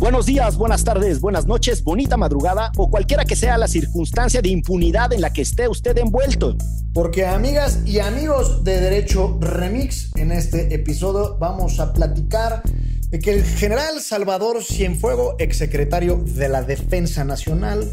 [0.00, 4.48] Buenos días, buenas tardes, buenas noches, bonita madrugada o cualquiera que sea la circunstancia de
[4.48, 6.56] impunidad en la que esté usted envuelto.
[6.94, 12.62] Porque amigas y amigos de Derecho Remix, en este episodio vamos a platicar
[13.10, 17.86] de que el general Salvador Cienfuego, exsecretario de la Defensa Nacional,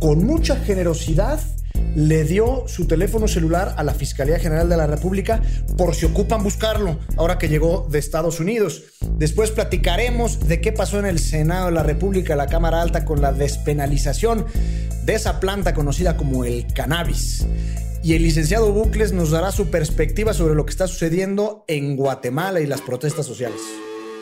[0.00, 1.38] con mucha generosidad
[1.94, 5.42] le dio su teléfono celular a la Fiscalía General de la República
[5.76, 8.82] por si ocupan buscarlo, ahora que llegó de Estados Unidos.
[9.18, 13.20] Después platicaremos de qué pasó en el Senado de la República, la Cámara Alta, con
[13.20, 14.46] la despenalización
[15.04, 17.46] de esa planta conocida como el cannabis.
[18.02, 22.60] Y el licenciado Bucles nos dará su perspectiva sobre lo que está sucediendo en Guatemala
[22.60, 23.60] y las protestas sociales.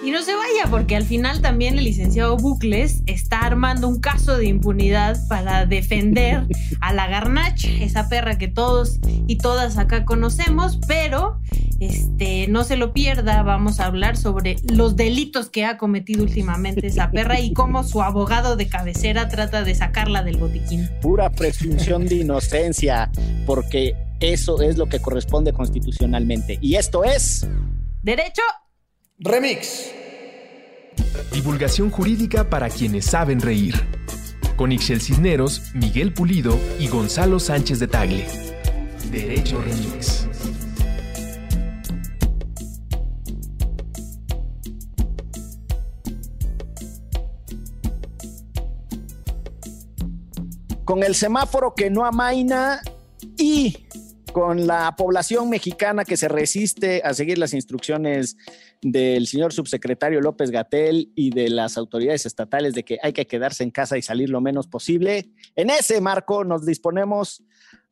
[0.03, 4.39] Y no se vaya, porque al final también el licenciado Bucles está armando un caso
[4.39, 6.47] de impunidad para defender
[6.81, 11.39] a la Garnache, esa perra que todos y todas acá conocemos, pero
[11.81, 16.87] este, no se lo pierda, vamos a hablar sobre los delitos que ha cometido últimamente
[16.87, 20.89] esa perra y cómo su abogado de cabecera trata de sacarla del botiquín.
[21.03, 23.11] Pura presunción de inocencia,
[23.45, 26.59] porque eso es lo que corresponde constitucionalmente.
[26.63, 27.47] Y esto es...
[28.03, 28.43] Derecho
[29.23, 29.93] Remix.
[31.31, 33.75] Divulgación jurídica para quienes saben reír.
[34.57, 38.27] Con Ixel Cisneros, Miguel Pulido y Gonzalo Sánchez de Tagle.
[39.13, 40.27] Derecho Remix.
[50.87, 52.81] Con el semáforo que no amaina
[53.37, 53.87] y
[54.33, 58.37] con la población mexicana que se resiste a seguir las instrucciones
[58.83, 63.65] del señor subsecretario López Gatel y de las autoridades estatales de que hay que quedarse
[63.65, 65.31] en casa y salir lo menos posible.
[65.57, 67.43] En ese marco nos disponemos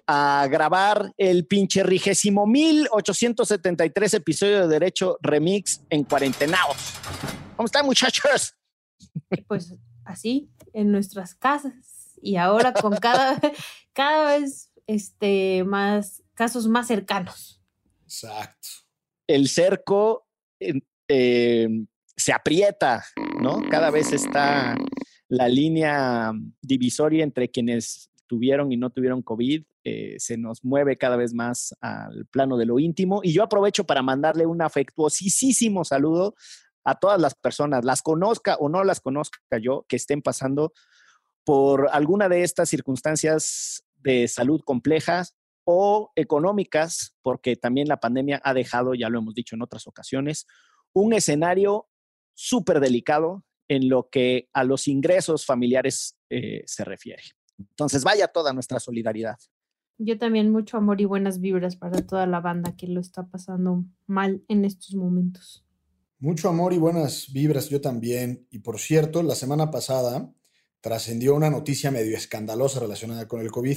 [0.06, 6.94] a grabar el pinche rigésimo 1873 episodio de Derecho Remix en cuarentenaos.
[7.56, 8.54] ¿Cómo están muchachos?
[9.46, 13.38] Pues así, en nuestras casas y ahora con cada,
[13.92, 17.60] cada vez este, más casos más cercanos.
[18.04, 18.68] Exacto.
[19.26, 20.28] El cerco
[21.08, 21.68] eh,
[22.16, 23.04] se aprieta,
[23.40, 23.68] ¿no?
[23.68, 24.76] Cada vez está
[25.28, 26.32] la línea
[26.62, 31.74] divisoria entre quienes tuvieron y no tuvieron COVID, eh, se nos mueve cada vez más
[31.80, 33.20] al plano de lo íntimo.
[33.24, 36.36] Y yo aprovecho para mandarle un afectuosísimo saludo
[36.84, 40.72] a todas las personas, las conozca o no las conozca yo, que estén pasando
[41.44, 45.34] por alguna de estas circunstancias de salud complejas
[45.70, 50.46] o económicas, porque también la pandemia ha dejado, ya lo hemos dicho en otras ocasiones,
[50.94, 51.88] un escenario
[52.32, 57.22] súper delicado en lo que a los ingresos familiares eh, se refiere.
[57.58, 59.36] Entonces, vaya toda nuestra solidaridad.
[59.98, 63.84] Yo también mucho amor y buenas vibras para toda la banda que lo está pasando
[64.06, 65.66] mal en estos momentos.
[66.18, 68.46] Mucho amor y buenas vibras yo también.
[68.50, 70.32] Y por cierto, la semana pasada
[70.80, 73.76] trascendió una noticia medio escandalosa relacionada con el COVID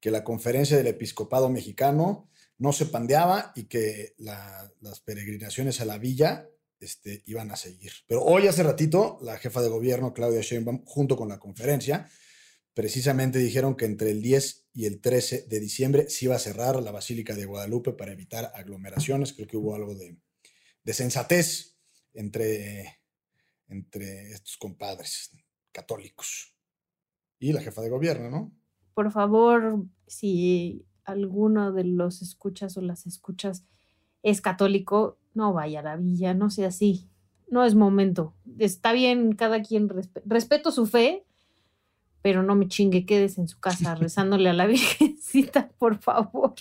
[0.00, 2.28] que la conferencia del episcopado mexicano
[2.58, 6.48] no se pandeaba y que las peregrinaciones a la villa
[6.80, 7.92] este, iban a seguir.
[8.06, 12.08] Pero hoy, hace ratito, la jefa de gobierno, Claudia Sheinbaum, junto con la conferencia,
[12.74, 16.82] precisamente dijeron que entre el 10 y el 13 de diciembre se iba a cerrar
[16.82, 19.32] la Basílica de Guadalupe para evitar aglomeraciones.
[19.32, 20.16] Creo que hubo algo de,
[20.92, 21.76] sensatez
[22.14, 23.00] entre,
[23.68, 25.30] entre estos compadres
[25.72, 26.56] católicos
[27.38, 28.59] y la jefa de gobierno, ¿no?
[29.00, 33.64] Por favor, si alguno de los escuchas o las escuchas
[34.22, 37.08] es católico, no vaya a la villa, no sea así.
[37.48, 38.34] No es momento.
[38.58, 39.88] Está bien, cada quien
[40.26, 41.24] respeto su fe,
[42.20, 46.52] pero no me chingue, quedes en su casa rezándole a la Virgencita, por favor.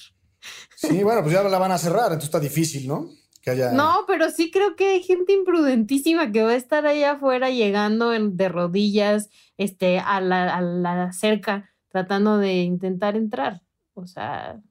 [0.78, 3.10] Sí, bueno, pues ya la van a cerrar, entonces está difícil, ¿no?
[3.42, 3.74] Que haya...
[3.74, 8.12] No, pero sí creo que hay gente imprudentísima que va a estar allá afuera llegando
[8.12, 13.62] de rodillas este, a, la, a la cerca tratando de intentar entrar.
[13.94, 14.62] O sea...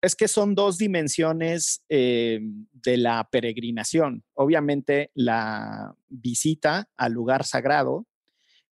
[0.00, 2.40] Es que son dos dimensiones eh,
[2.72, 4.24] de la peregrinación.
[4.34, 8.06] Obviamente la visita al lugar sagrado,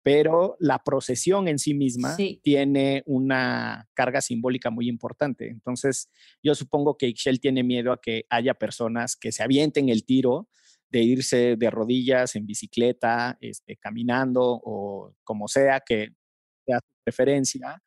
[0.02, 5.48] pero la procesión en sí misma tiene una carga simbólica muy importante.
[5.48, 6.10] Entonces,
[6.42, 10.48] yo supongo que Ixchel tiene miedo a que haya personas que se avienten el tiro
[10.90, 16.14] de irse de rodillas en bicicleta, este, caminando o como sea, que
[17.04, 17.82] preferencia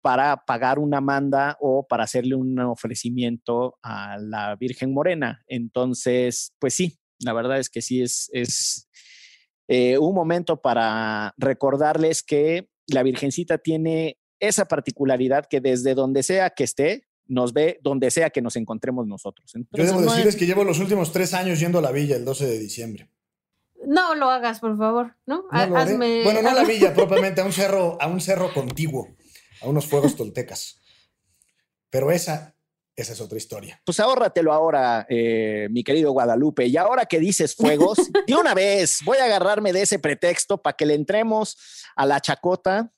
[0.00, 5.42] para pagar una manda o para hacerle un ofrecimiento a la Virgen Morena.
[5.48, 8.88] Entonces, pues sí, la verdad es que sí es, es
[9.66, 16.50] eh, un momento para recordarles que la Virgencita tiene esa particularidad que desde donde sea
[16.50, 19.52] que esté, nos ve donde sea que nos encontremos nosotros.
[19.54, 22.46] Yo debo decirles que llevo los últimos tres años yendo a la villa el 12
[22.46, 23.10] de diciembre.
[23.86, 25.44] No lo hagas, por favor, ¿no?
[25.50, 29.08] bueno, no a la villa propiamente, a un cerro, a un cerro contiguo,
[29.62, 30.80] a unos fuegos toltecas.
[31.90, 32.54] Pero esa,
[32.96, 33.80] esa es otra historia.
[33.84, 36.66] Pues ahórratelo ahora, eh, mi querido Guadalupe.
[36.66, 40.76] Y ahora que dices fuegos, de una vez voy a agarrarme de ese pretexto para
[40.76, 41.56] que le entremos
[41.94, 42.92] a la chacota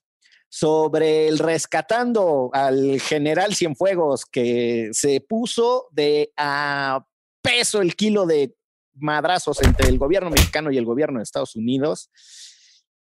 [0.48, 7.06] sobre el rescatando al general Cienfuegos que se puso de a
[7.40, 8.56] peso el kilo de
[8.94, 12.10] madrazos entre el gobierno mexicano y el gobierno de Estados Unidos.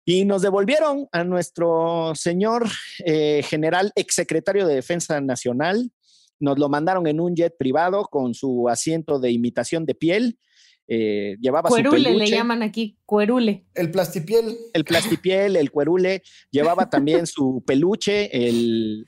[0.04, 2.68] Y nos devolvieron a nuestro señor
[3.06, 5.90] eh, general exsecretario de Defensa Nacional.
[6.40, 10.38] Nos lo mandaron en un jet privado con su asiento de imitación de piel
[10.86, 13.64] eh, llevaba cuerule le llaman aquí, cuerule.
[13.74, 14.56] El plastipiel.
[14.72, 16.22] El plastipiel, el cuerule.
[16.50, 19.06] Llevaba también su peluche, el,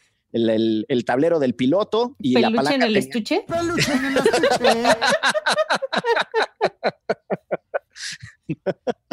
[1.04, 2.74] tablero del piloto y la palanca.
[2.74, 3.44] en el estuche?
[3.46, 4.48] Peluche en el estuche.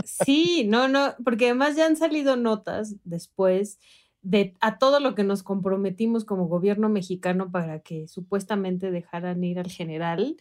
[0.04, 3.80] sí, no, no, porque además ya han salido notas después
[4.22, 9.60] de a todo lo que nos comprometimos como gobierno mexicano para que supuestamente dejaran ir
[9.60, 10.38] al general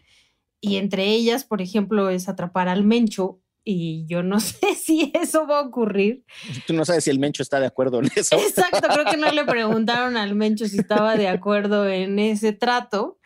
[0.65, 3.41] y entre ellas, por ejemplo, es atrapar al Mencho.
[3.65, 6.25] Y yo no sé si eso va a ocurrir.
[6.67, 8.37] Tú no sabes si el Mencho está de acuerdo en eso.
[8.37, 13.19] Exacto, creo que no le preguntaron al Mencho si estaba de acuerdo en ese trato.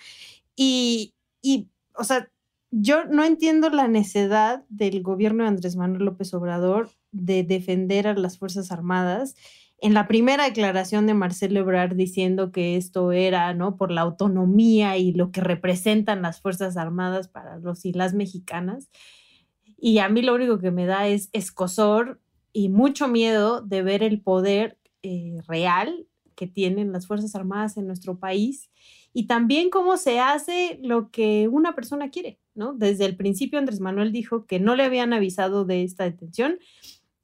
[0.57, 2.31] Y, y, o sea,
[2.79, 8.15] yo no entiendo la necedad del gobierno de Andrés Manuel López Obrador de defender a
[8.15, 9.35] las Fuerzas Armadas
[9.79, 13.77] en la primera declaración de Marcelo Ebrard diciendo que esto era, ¿no?
[13.77, 18.91] Por la autonomía y lo que representan las Fuerzas Armadas para los y las mexicanas.
[19.79, 22.21] Y a mí lo único que me da es escosor
[22.53, 27.87] y mucho miedo de ver el poder eh, real que tienen las Fuerzas Armadas en
[27.87, 28.71] nuestro país
[29.15, 34.13] y también cómo se hace lo que una persona quiere, Desde el principio Andrés Manuel
[34.13, 36.59] dijo que no le habían avisado de esta detención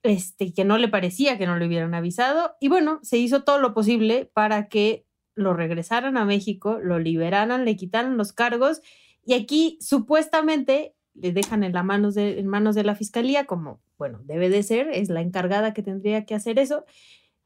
[0.03, 2.57] este, que no le parecía que no le hubieran avisado.
[2.61, 7.65] Y bueno, se hizo todo lo posible para que lo regresaran a México, lo liberaran,
[7.65, 8.83] le quitaran los cargos
[9.25, 14.21] y aquí supuestamente le dejan en, manos de, en manos de la fiscalía, como, bueno,
[14.25, 16.85] debe de ser, es la encargada que tendría que hacer eso,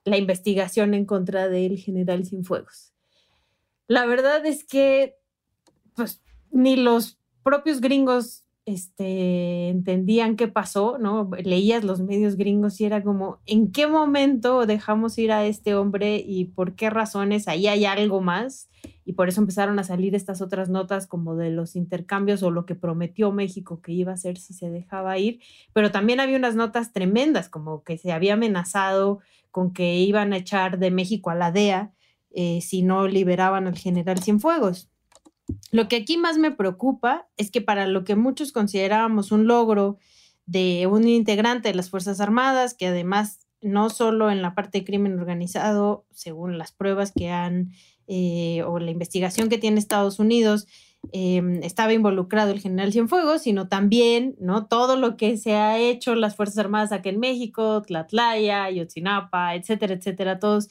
[0.05, 2.93] la investigación en contra del general Cienfuegos.
[3.89, 5.17] La verdad es que,
[5.95, 11.31] pues, ni los propios gringos este, entendían qué pasó, ¿no?
[11.39, 16.17] Leías los medios gringos y era como, ¿en qué momento dejamos ir a este hombre
[16.17, 17.47] y por qué razones?
[17.47, 18.69] Ahí hay algo más.
[19.05, 22.67] Y por eso empezaron a salir estas otras notas como de los intercambios o lo
[22.67, 25.39] que prometió México que iba a hacer si se dejaba ir.
[25.73, 29.21] Pero también había unas notas tremendas, como que se había amenazado
[29.53, 31.93] con que iban a echar de México a la DEA
[32.33, 34.91] eh, si no liberaban al general Cienfuegos.
[35.71, 39.99] Lo que aquí más me preocupa es que para lo que muchos considerábamos un logro
[40.47, 44.85] de un integrante de las Fuerzas Armadas, que además no solo en la parte de
[44.85, 47.73] crimen organizado, según las pruebas que han
[48.07, 50.67] eh, o la investigación que tiene Estados Unidos,
[51.13, 54.67] em, estaba involucrado el general Cienfuegos, sino también ¿no?
[54.67, 59.95] todo lo que se ha hecho las Fuerzas Armadas aquí en México, Tlatlaya, Yotzinapa, etcétera,
[59.95, 60.69] etcétera, todos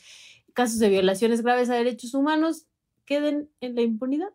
[0.54, 2.66] casos de violaciones graves a derechos humanos
[3.06, 4.30] queden en la impunidad.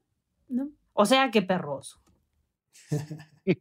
[0.51, 0.71] ¿No?
[0.93, 2.03] O sea, qué perroso.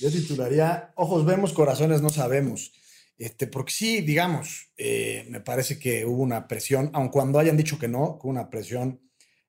[0.00, 2.72] Yo titularía Ojos vemos, corazones no sabemos.
[3.16, 7.78] Este, porque sí, digamos, eh, me parece que hubo una presión, aun cuando hayan dicho
[7.78, 9.00] que no, hubo una presión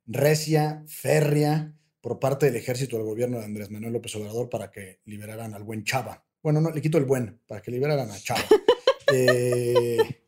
[0.07, 5.01] recia, férrea, por parte del ejército del gobierno de Andrés Manuel López Obrador para que
[5.05, 6.25] liberaran al buen Chava.
[6.41, 8.41] Bueno, no, le quito el buen, para que liberaran a Chava.
[9.13, 10.23] eh,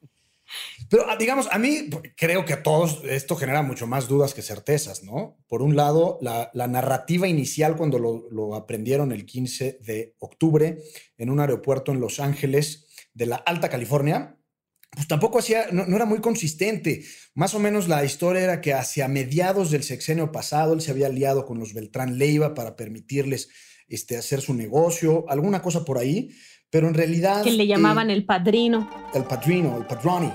[0.89, 4.41] pero ah, digamos, a mí creo que a todos esto genera mucho más dudas que
[4.41, 5.37] certezas, ¿no?
[5.47, 10.79] Por un lado, la, narrativa inicial cuando lo, aprendieron el 15 de octubre
[11.17, 14.37] en un aeropuerto en Los Ángeles de la Alta California,
[14.89, 17.05] pues tampoco hacía, no, era muy consistente.
[17.33, 21.07] Más o menos la historia era que hacia mediados del sexenio pasado él se había
[21.07, 23.49] aliado con los Beltrán Leiva para permitirles
[23.87, 26.31] este, hacer su negocio, alguna cosa por ahí,
[26.71, 27.43] pero en realidad...
[27.43, 28.89] Que le llamaban eh, el padrino.
[29.13, 30.31] El padrino, el padroni.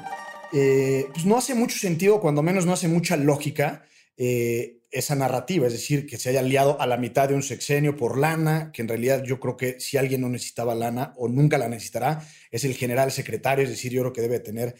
[0.52, 3.85] Eh, pues no hace mucho sentido, cuando menos no hace mucha lógica
[4.19, 7.97] eh, esa narrativa, es decir, que se haya liado a la mitad de un sexenio
[7.97, 11.57] por lana, que en realidad yo creo que si alguien no necesitaba lana o nunca
[11.57, 14.76] la necesitará, es el general secretario, es decir, yo creo que debe tener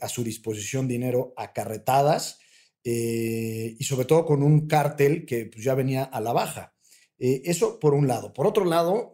[0.00, 2.40] a su disposición dinero acarretadas
[2.82, 6.74] y sobre todo con un cártel que pues, ya venía a la baja.
[7.18, 8.32] eso por un lado.
[8.32, 9.12] Por otro lado,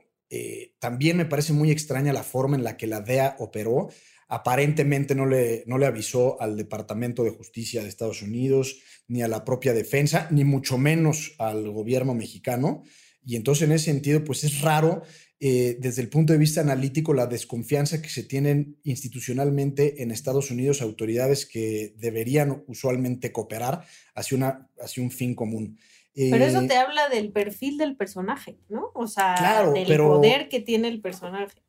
[0.78, 3.88] también me parece muy extraña la forma en la que la DEA operó
[4.28, 9.28] aparentemente no le, no le avisó al Departamento de Justicia de Estados Unidos, ni a
[9.28, 12.82] la propia defensa, ni mucho menos al gobierno mexicano.
[13.24, 15.02] Y entonces en ese sentido, pues es raro
[15.40, 20.50] eh, desde el punto de vista analítico la desconfianza que se tienen institucionalmente en Estados
[20.50, 25.78] Unidos autoridades que deberían usualmente cooperar hacia, una, hacia un fin común.
[26.30, 28.90] Pero eso Eh, te habla del perfil del personaje, ¿no?
[28.94, 31.62] O sea, Claro, del pero- poder que tiene el personaje.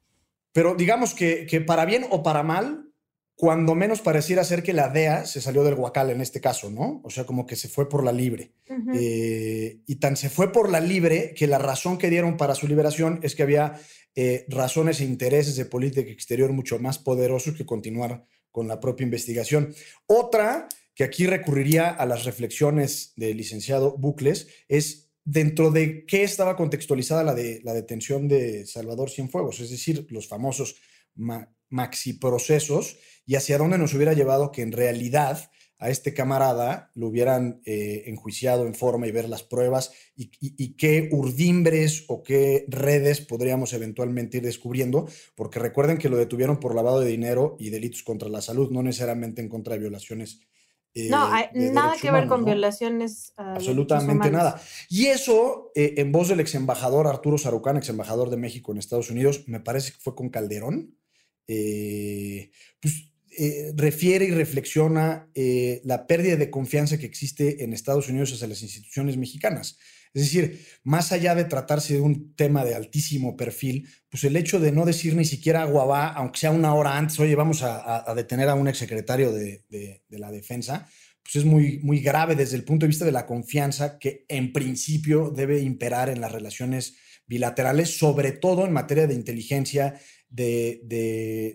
[0.52, 2.86] Pero digamos que, que para bien o para mal,
[3.36, 7.00] cuando menos pareciera ser que la DEA se salió del guacal en este caso, ¿no?
[7.06, 8.52] O sea, como que se fue por la libre.
[8.94, 12.68] Eh, y tan se fue por la libre que la razón que dieron para su
[12.68, 13.80] liberación es que había
[14.16, 19.06] eh, razones e intereses de política exterior mucho más poderosos que continuar con la propia
[19.06, 19.74] investigación.
[20.08, 20.68] Otra
[21.00, 27.24] que aquí recurriría a las reflexiones del licenciado Bucles es dentro de qué estaba contextualizada
[27.24, 30.76] la, de, la detención de Salvador Cienfuegos, es decir, los famosos
[31.16, 37.08] ma- maxiprocesos y hacia dónde nos hubiera llevado que en realidad a este camarada lo
[37.08, 42.24] hubieran eh, enjuiciado en forma y ver las pruebas y, y- y qué urdimbres o
[42.24, 47.56] qué redes podríamos eventualmente ir descubriendo, porque recuerden que lo detuvieron por lavado de dinero
[47.58, 50.42] y delitos contra la salud, no necesariamente en contra de violaciones.
[50.94, 52.48] Eh, no, hay de nada que ver con ¿no?
[52.48, 53.34] violaciones.
[53.38, 54.60] Absolutamente nada.
[54.90, 58.80] Y eso, eh, en voz del ex embajador Arturo Sarucán, ex embajador de México en
[58.80, 60.98] Estados Unidos, me parece que fue con Calderón,
[61.48, 63.09] eh, pues
[63.40, 68.48] eh, refiere y reflexiona eh, la pérdida de confianza que existe en Estados Unidos hacia
[68.48, 69.78] las instituciones mexicanas.
[70.14, 74.60] Es decir, más allá de tratarse de un tema de altísimo perfil, pues el hecho
[74.60, 78.14] de no decir ni siquiera agua va, aunque sea una hora antes, oye, vamos a
[78.14, 80.90] detener a un exsecretario de, de, de la defensa,
[81.24, 84.52] pues es muy, muy grave desde el punto de vista de la confianza que en
[84.52, 86.96] principio debe imperar en las relaciones
[87.28, 90.82] bilaterales, sobre todo en materia de inteligencia, de,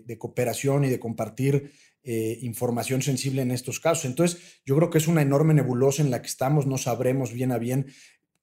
[0.05, 1.71] de- cooperación y de compartir
[2.03, 4.05] eh, información sensible en estos casos.
[4.05, 7.51] Entonces, yo creo que es una enorme nebulosa en la que estamos, no sabremos bien
[7.51, 7.87] a bien,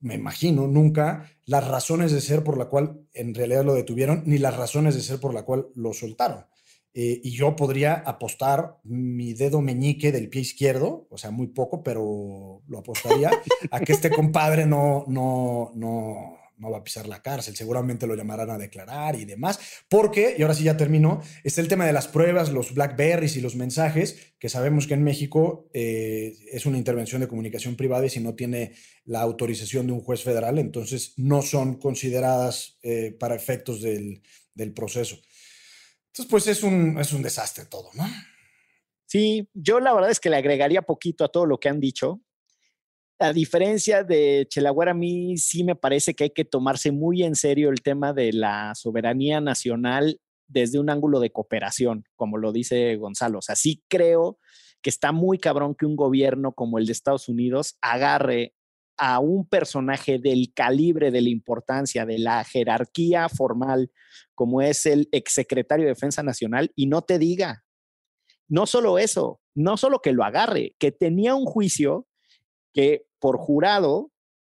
[0.01, 4.39] me imagino, nunca las razones de ser por la cual en realidad lo detuvieron, ni
[4.39, 6.45] las razones de ser por la cual lo soltaron.
[6.95, 11.83] Eh, y yo podría apostar mi dedo meñique del pie izquierdo, o sea, muy poco,
[11.83, 13.31] pero lo apostaría
[13.71, 17.57] a que este compadre no, no, no, no va a pisar la cárcel.
[17.57, 19.59] Seguramente lo llamarán a declarar y demás.
[19.89, 23.41] Porque, y ahora sí ya termino, está el tema de las pruebas, los Blackberries y
[23.41, 28.11] los mensajes, que sabemos que en México eh, es una intervención de comunicación privada y
[28.11, 33.35] si no tiene la autorización de un juez federal, entonces no son consideradas eh, para
[33.35, 34.23] efectos del,
[34.55, 35.17] del proceso.
[36.09, 38.07] Entonces, pues es un, es un desastre todo, ¿no?
[39.07, 42.23] Sí, yo la verdad es que le agregaría poquito a todo lo que han dicho.
[43.23, 47.37] A diferencia de Chelagüera, a mí sí me parece que hay que tomarse muy en
[47.37, 52.97] serio el tema de la soberanía nacional desde un ángulo de cooperación, como lo dice
[52.97, 53.39] Gonzalo.
[53.39, 54.41] O sea, sí creo
[54.83, 58.57] que está muy cabrón que un gobierno como el de Estados Unidos agarre
[58.97, 63.93] a un personaje del calibre, de la importancia, de la jerarquía formal,
[64.35, 67.63] como es el exsecretario de Defensa Nacional, y no te diga,
[68.49, 72.09] no solo eso, no solo que lo agarre, que tenía un juicio
[72.73, 74.11] que por jurado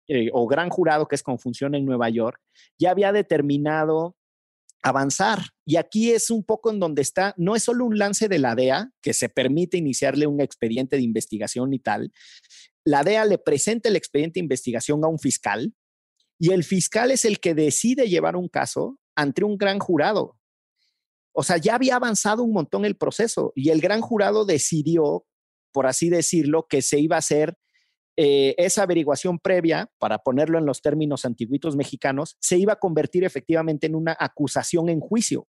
[0.07, 2.41] eh, o gran jurado, que es con función en Nueva York,
[2.79, 4.17] ya había determinado
[4.85, 5.41] avanzar.
[5.67, 8.55] Y aquí es un poco en donde está, no es solo un lance de la
[8.55, 12.13] DEA, que se permite iniciarle un expediente de investigación y tal.
[12.85, 15.75] La DEA le presenta el expediente de investigación a un fiscal
[16.39, 20.39] y el fiscal es el que decide llevar un caso ante un gran jurado.
[21.33, 25.25] O sea, ya había avanzado un montón el proceso y el gran jurado decidió,
[25.73, 27.57] por así decirlo, que se iba a hacer
[28.25, 33.25] eh, esa averiguación previa, para ponerlo en los términos antiguitos mexicanos, se iba a convertir
[33.25, 35.49] efectivamente en una acusación en juicio.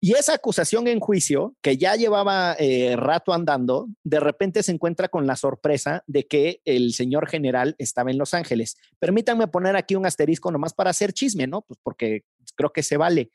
[0.00, 5.08] Y esa acusación en juicio, que ya llevaba eh, rato andando, de repente se encuentra
[5.08, 8.78] con la sorpresa de que el señor general estaba en Los Ángeles.
[8.98, 11.60] Permítanme poner aquí un asterisco nomás para hacer chisme, ¿no?
[11.60, 12.24] Pues porque
[12.56, 13.32] creo que se vale.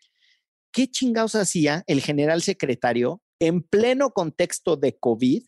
[0.71, 5.43] ¿Qué chingados hacía el general secretario en pleno contexto de COVID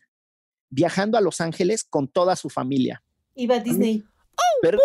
[0.70, 3.02] viajando a Los Ángeles con toda su familia?
[3.34, 4.04] Iba a Disney.
[4.62, 4.78] Pero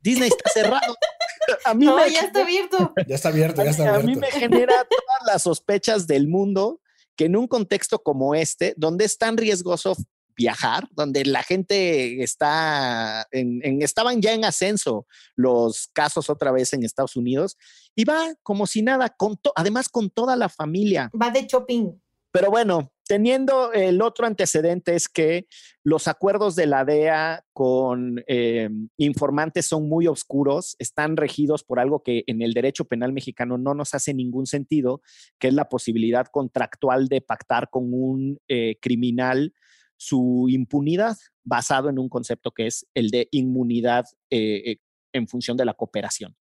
[0.00, 0.96] Disney está cerrado.
[1.64, 2.92] A mí No, me ya está abierto.
[3.06, 4.20] Ya está abierto, ya está a mí abierto.
[4.20, 6.80] me genera todas las sospechas del mundo
[7.14, 9.96] que en un contexto como este, donde es tan riesgoso
[10.36, 16.72] viajar, donde la gente está en, en- estaban ya en ascenso los casos otra vez
[16.72, 17.56] en Estados Unidos,
[17.94, 21.10] y va como si nada, con to- además con toda la familia.
[21.20, 21.92] Va de shopping.
[22.32, 25.46] Pero bueno, teniendo el otro antecedente es que
[25.84, 32.02] los acuerdos de la DEA con eh, informantes son muy oscuros, están regidos por algo
[32.02, 35.02] que en el derecho penal mexicano no nos hace ningún sentido,
[35.38, 39.54] que es la posibilidad contractual de pactar con un eh, criminal
[39.96, 44.76] su impunidad, basado en un concepto que es el de inmunidad eh,
[45.12, 46.36] en función de la cooperación.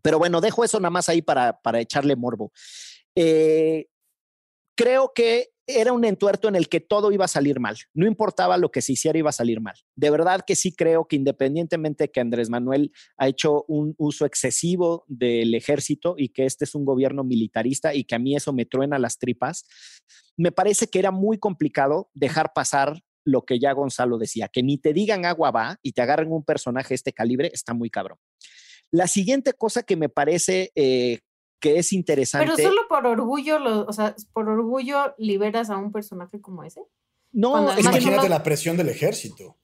[0.00, 2.52] Pero bueno, dejo eso nada más ahí para, para echarle morbo.
[4.76, 7.76] Creo que era un entuerto en el que todo iba a salir mal.
[7.92, 9.74] No importaba lo que se hiciera, iba a salir mal.
[9.94, 14.26] De verdad que sí creo que independientemente de que Andrés Manuel ha hecho un uso
[14.26, 18.52] excesivo del ejército y que este es un gobierno militarista y que a mí eso
[18.52, 19.66] me truena las tripas,
[20.36, 24.78] me parece que era muy complicado dejar pasar lo que ya Gonzalo decía, que ni
[24.78, 28.18] te digan agua va y te agarren un personaje de este calibre, está muy cabrón.
[28.92, 31.18] La siguiente cosa que me parece eh,
[31.60, 32.52] que es interesante.
[32.54, 36.82] Pero solo por orgullo, o sea, por orgullo liberas a un personaje como ese.
[37.32, 39.56] No, imagínate la presión del ejército.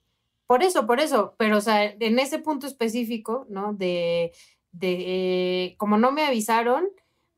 [0.46, 3.72] Por eso, por eso, pero o sea, en ese punto específico, ¿no?
[3.72, 4.32] De,
[4.72, 6.88] de como no me avisaron,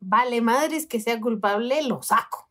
[0.00, 2.50] vale madres que sea culpable, lo saco.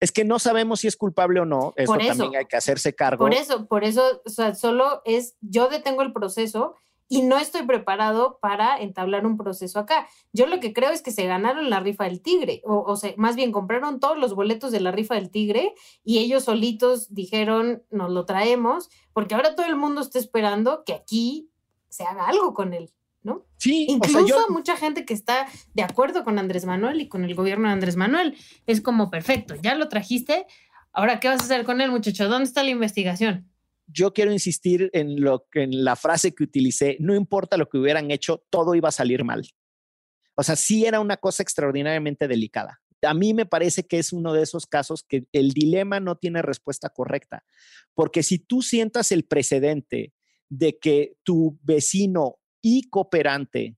[0.00, 2.94] Es que no sabemos si es culpable o no, eso, eso también hay que hacerse
[2.94, 3.24] cargo.
[3.24, 6.74] Por eso, por eso, o sea, solo es, yo detengo el proceso
[7.08, 10.08] y no estoy preparado para entablar un proceso acá.
[10.32, 13.14] Yo lo que creo es que se ganaron la rifa del tigre, o, o sea,
[13.16, 17.82] más bien compraron todos los boletos de la rifa del tigre y ellos solitos dijeron,
[17.90, 21.50] nos lo traemos, porque ahora todo el mundo está esperando que aquí
[21.88, 22.90] se haga algo con él.
[23.22, 23.46] ¿no?
[23.56, 27.68] Sí, incluso mucha gente que está de acuerdo con Andrés Manuel y con el gobierno
[27.68, 28.36] de Andrés Manuel.
[28.66, 30.46] Es como perfecto, ya lo trajiste.
[30.92, 32.28] Ahora, ¿qué vas a hacer con él, muchacho?
[32.28, 33.50] ¿Dónde está la investigación?
[33.86, 38.10] Yo quiero insistir en, lo, en la frase que utilicé, no importa lo que hubieran
[38.10, 39.46] hecho, todo iba a salir mal.
[40.36, 42.80] O sea, sí era una cosa extraordinariamente delicada.
[43.02, 46.42] A mí me parece que es uno de esos casos que el dilema no tiene
[46.42, 47.44] respuesta correcta,
[47.94, 50.12] porque si tú sientas el precedente
[50.48, 53.76] de que tu vecino y cooperante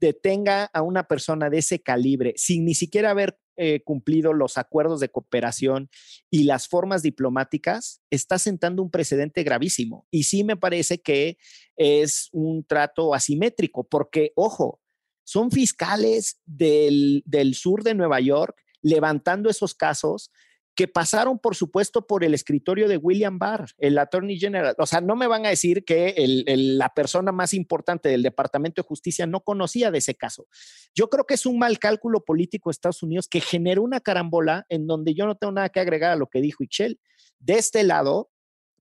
[0.00, 5.00] detenga a una persona de ese calibre sin ni siquiera haber eh, cumplido los acuerdos
[5.00, 5.90] de cooperación
[6.30, 10.06] y las formas diplomáticas, está sentando un precedente gravísimo.
[10.10, 11.38] Y sí me parece que
[11.76, 14.80] es un trato asimétrico, porque, ojo,
[15.24, 20.30] son fiscales del, del sur de Nueva York levantando esos casos
[20.74, 24.74] que pasaron, por supuesto, por el escritorio de William Barr, el Attorney General.
[24.78, 28.88] O sea, no me van a decir que la persona más importante del Departamento de
[28.88, 30.46] Justicia no conocía de ese caso.
[30.94, 34.64] Yo creo que es un mal cálculo político de Estados Unidos que generó una carambola
[34.68, 36.98] en donde yo no tengo nada que agregar a lo que dijo Ixchel.
[37.38, 38.30] De este lado,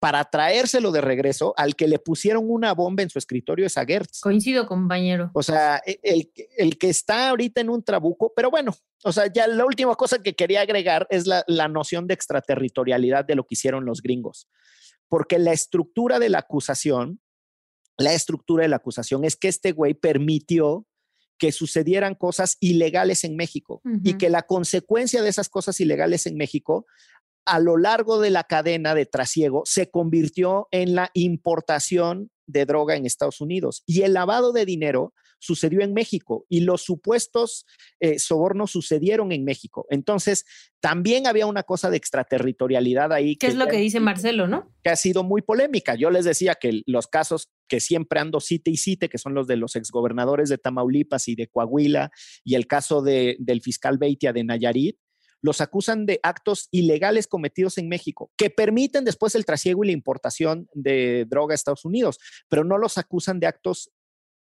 [0.04, 3.86] para traérselo de regreso al que le pusieron una bomba en su escritorio es a
[3.86, 4.20] Gertz.
[4.20, 5.30] Coincido, compañero.
[5.32, 9.32] O sea, e, el, el, que está ahorita en un trabuco, pero bueno, o sea,
[9.32, 13.44] ya la última cosa que quería agregar es la, la noción de extraterritorialidad de lo
[13.44, 14.46] que hicieron los gringos,
[15.08, 17.22] porque la estructura de la acusación,
[17.96, 20.86] la estructura de la acusación es que este güey permitió
[21.38, 26.36] que sucedieran cosas ilegales en México y que la consecuencia de esas cosas ilegales en
[26.36, 26.86] México
[27.46, 32.96] a lo largo de la cadena de trasiego se convirtió en la importación de droga
[32.96, 37.66] en Estados Unidos y el lavado de dinero sucedió en México y los supuestos
[38.00, 39.86] eh, sobornos sucedieron en México.
[39.90, 40.44] Entonces,
[40.80, 43.36] también había una cosa de extraterritorialidad ahí.
[43.36, 44.72] ¿Qué es lo que dice Marcelo, no?
[44.82, 45.94] Que ha sido muy polémica.
[45.94, 49.46] Yo les decía que los casos que siempre ando cite y cite, que son los
[49.46, 52.10] de los exgobernadores de Tamaulipas y de Coahuila,
[52.42, 54.98] y el caso de, del fiscal Beitia de Nayarit,
[55.44, 59.92] los acusan de actos ilegales cometidos en México, que permiten después el trasiego y la
[59.92, 63.90] importación de droga a Estados Unidos, pero no los acusan de actos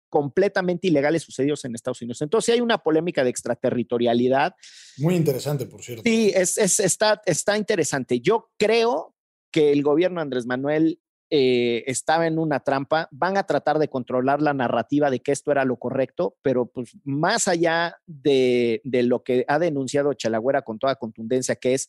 [0.09, 2.23] completamente ilegales sucedidos en Estados Unidos.
[2.23, 4.57] Entonces hay una polémica de extraterritorialidad.
[4.99, 6.03] Muy interesante, por cierto.
[6.05, 8.19] Sí, es, está, está interesante.
[8.19, 9.15] Yo creo
[9.53, 11.01] que el gobierno de Andrés Manuel
[11.33, 15.53] eh, estaba en una trampa, van a tratar de controlar la narrativa de que esto
[15.53, 20.97] era lo correcto, pero pues más allá de, lo que ha denunciado Chalagüera con toda
[20.97, 21.89] contundencia, que es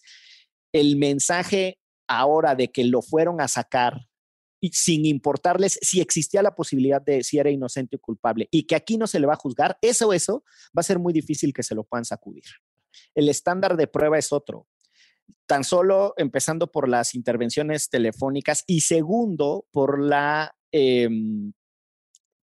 [0.71, 4.06] el mensaje ahora de que lo fueron a sacar
[4.71, 8.95] sin importarles si existía la posibilidad de si era inocente o culpable y que aquí
[8.95, 10.43] no se le va a juzgar, eso, eso
[10.77, 12.43] va a ser muy difícil que se lo puedan sacudir.
[13.15, 14.67] El estándar de prueba es otro
[15.46, 21.54] tan solo empezando por las intervenciones telefónicas y segundo, por la em,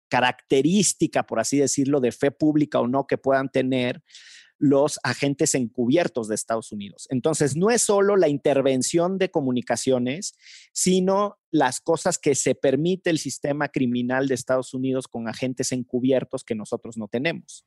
[0.08, 4.02] característica, por así decirlo, de fe pública o no que puedan tener
[4.58, 7.06] los agentes encubiertos de Estados Unidos.
[7.10, 10.34] Entonces, no es solo la intervención de comunicaciones,
[10.72, 16.44] sino las cosas que se permite el sistema criminal de Estados Unidos con agentes encubiertos
[16.44, 17.64] que nosotros no tenemos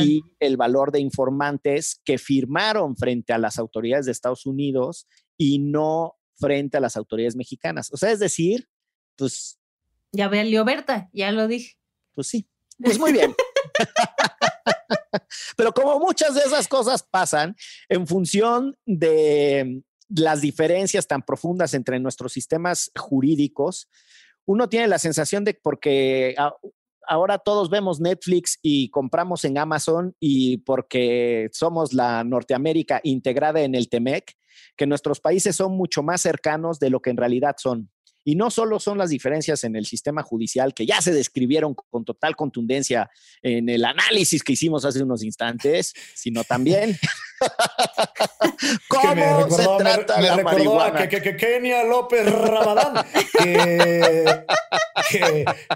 [0.00, 5.06] y el valor de informantes que firmaron frente a las autoridades de Estados Unidos
[5.36, 7.92] y no frente a las autoridades mexicanas.
[7.92, 8.68] O sea, es decir,
[9.16, 9.58] pues...
[10.12, 11.78] Ya ve Berta, ya lo dije.
[12.12, 13.34] Pues sí, pues muy bien.
[15.56, 17.56] Pero como muchas de esas cosas pasan
[17.88, 23.88] en función de las diferencias tan profundas entre nuestros sistemas jurídicos,
[24.44, 26.34] uno tiene la sensación de porque
[27.06, 33.74] ahora todos vemos Netflix y compramos en Amazon y porque somos la Norteamérica integrada en
[33.74, 34.36] el TEMEC,
[34.76, 37.90] que nuestros países son mucho más cercanos de lo que en realidad son.
[38.24, 42.04] Y no solo son las diferencias en el sistema judicial, que ya se describieron con
[42.04, 43.10] total contundencia
[43.42, 46.98] en el análisis que hicimos hace unos instantes, sino también
[48.88, 51.08] cómo se trata la marihuana.
[51.08, 53.04] Que, que, Kenia López Rabadán,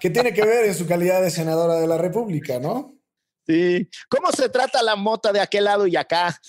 [0.01, 2.97] que tiene que ver en su calidad de senadora de la República, ¿no?
[3.47, 3.89] Sí.
[4.09, 6.41] ¿Cómo se trata la mota de aquel lado y acá?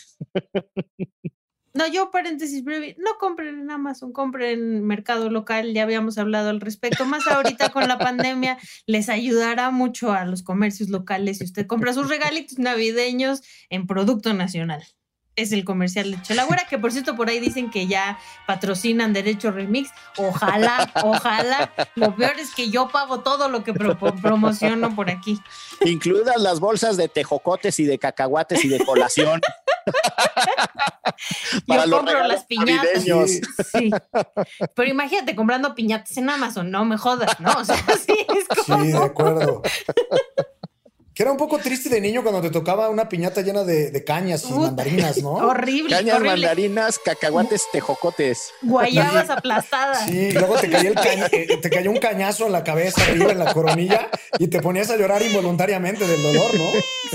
[1.77, 6.49] No, yo paréntesis breve, no compren en Amazon, compren en mercado local, ya habíamos hablado
[6.49, 11.43] al respecto, más ahorita con la pandemia les ayudará mucho a los comercios locales si
[11.43, 14.83] usted compra sus regalitos navideños en producto nacional.
[15.35, 19.51] Es el comercial de Chalagüera, que por cierto por ahí dicen que ya patrocinan Derecho
[19.51, 19.91] Remix.
[20.17, 21.71] Ojalá, ojalá.
[21.93, 25.39] Lo peor es que yo pago todo lo que promociono por aquí.
[25.85, 29.39] Incluidas las bolsas de tejocotes y de cacahuates y de colación.
[31.67, 33.03] Para Yo compro las piñatas.
[33.03, 33.91] Sí.
[34.75, 37.51] Pero imagínate comprando piñatas en Amazon, no me jodas, ¿no?
[37.51, 38.83] O sea, sí, es como...
[38.83, 39.61] Sí, de acuerdo.
[41.17, 44.45] Que era un poco triste de niño cuando te tocaba una piñata llena de, cañas
[44.47, 45.31] y mandarinas, ¿no?
[45.33, 45.95] Horrible.
[45.95, 48.51] Cañas, mandarinas, cacahuates, tejocotes.
[48.61, 50.05] Guayabas aplastadas.
[50.05, 50.91] Sí, luego te caía,
[51.31, 54.91] eh, te cayó un cañazo en la cabeza, arriba en la coronilla, y te ponías
[54.91, 56.65] a llorar involuntariamente del dolor, ¿no?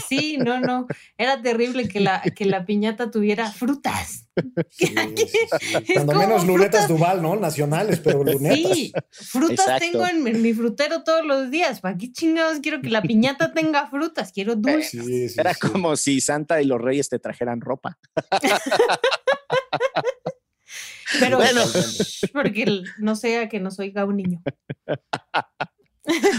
[0.08, 0.88] Sí, no, no.
[1.16, 4.26] Era terrible que la, que la piñata tuviera frutas.
[5.94, 7.36] Cuando menos lunetas Duval, ¿no?
[7.36, 8.76] Nacionales, pero lunetas.
[8.76, 11.80] Sí, frutas tengo en, mi frutero todos los días.
[11.80, 14.32] ¿Para qué chingados quiero que la piñata tenga frutas?
[14.32, 15.36] Quiero dulces.
[15.36, 17.98] Era como si Santa y los Reyes te trajeran ropa.
[21.20, 21.62] pero bueno,
[22.32, 24.42] porque no sea que nos oiga un niño.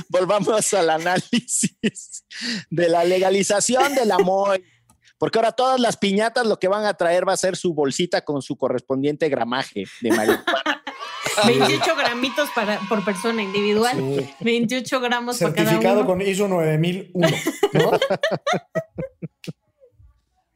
[0.09, 2.25] Volvamos al análisis
[2.69, 4.61] de la legalización del amor
[5.23, 8.25] porque ahora todas las piñatas lo que van a traer va a ser su bolsita
[8.25, 10.43] con su correspondiente gramaje de marihuana.
[11.47, 13.95] 28 gramitos para, por persona individual,
[14.41, 15.71] 28 gramos por cada uno.
[15.71, 17.37] Certificado con ISO 9001,
[17.71, 17.91] ¿no?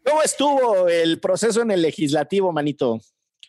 [0.06, 3.00] ¿Cómo estuvo el proceso en el legislativo, manito?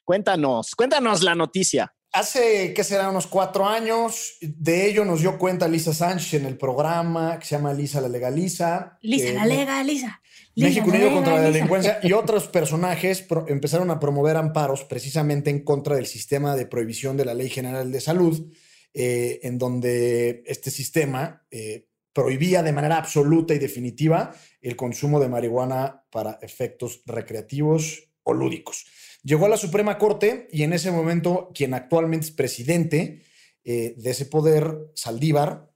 [0.04, 1.92] Cuéntanos, cuéntanos la noticia.
[2.12, 3.10] Hace, ¿qué será?
[3.10, 4.38] Unos cuatro años.
[4.40, 8.08] De ello nos dio cuenta Lisa Sánchez en el programa que se llama Lisa la
[8.08, 8.98] Legaliza.
[9.02, 10.20] Lisa la Legaliza.
[10.56, 15.96] México Unido contra la Delincuencia y otros personajes empezaron a promover amparos precisamente en contra
[15.96, 18.52] del sistema de prohibición de la Ley General de Salud,
[18.94, 25.28] eh, en donde este sistema eh, prohibía de manera absoluta y definitiva el consumo de
[25.28, 28.86] marihuana para efectos recreativos o lúdicos.
[29.22, 33.24] Llegó a la Suprema Corte y en ese momento quien actualmente es presidente
[33.64, 35.70] eh, de ese poder, Saldívar,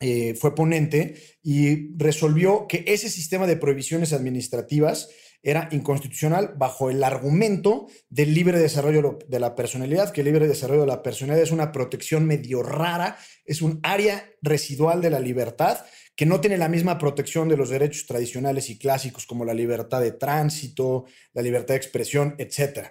[0.00, 5.08] eh, fue ponente y resolvió que ese sistema de prohibiciones administrativas
[5.42, 10.80] era inconstitucional bajo el argumento del libre desarrollo de la personalidad, que el libre desarrollo
[10.80, 15.84] de la personalidad es una protección medio rara, es un área residual de la libertad
[16.16, 20.00] que no tiene la misma protección de los derechos tradicionales y clásicos como la libertad
[20.00, 22.88] de tránsito, la libertad de expresión, etc.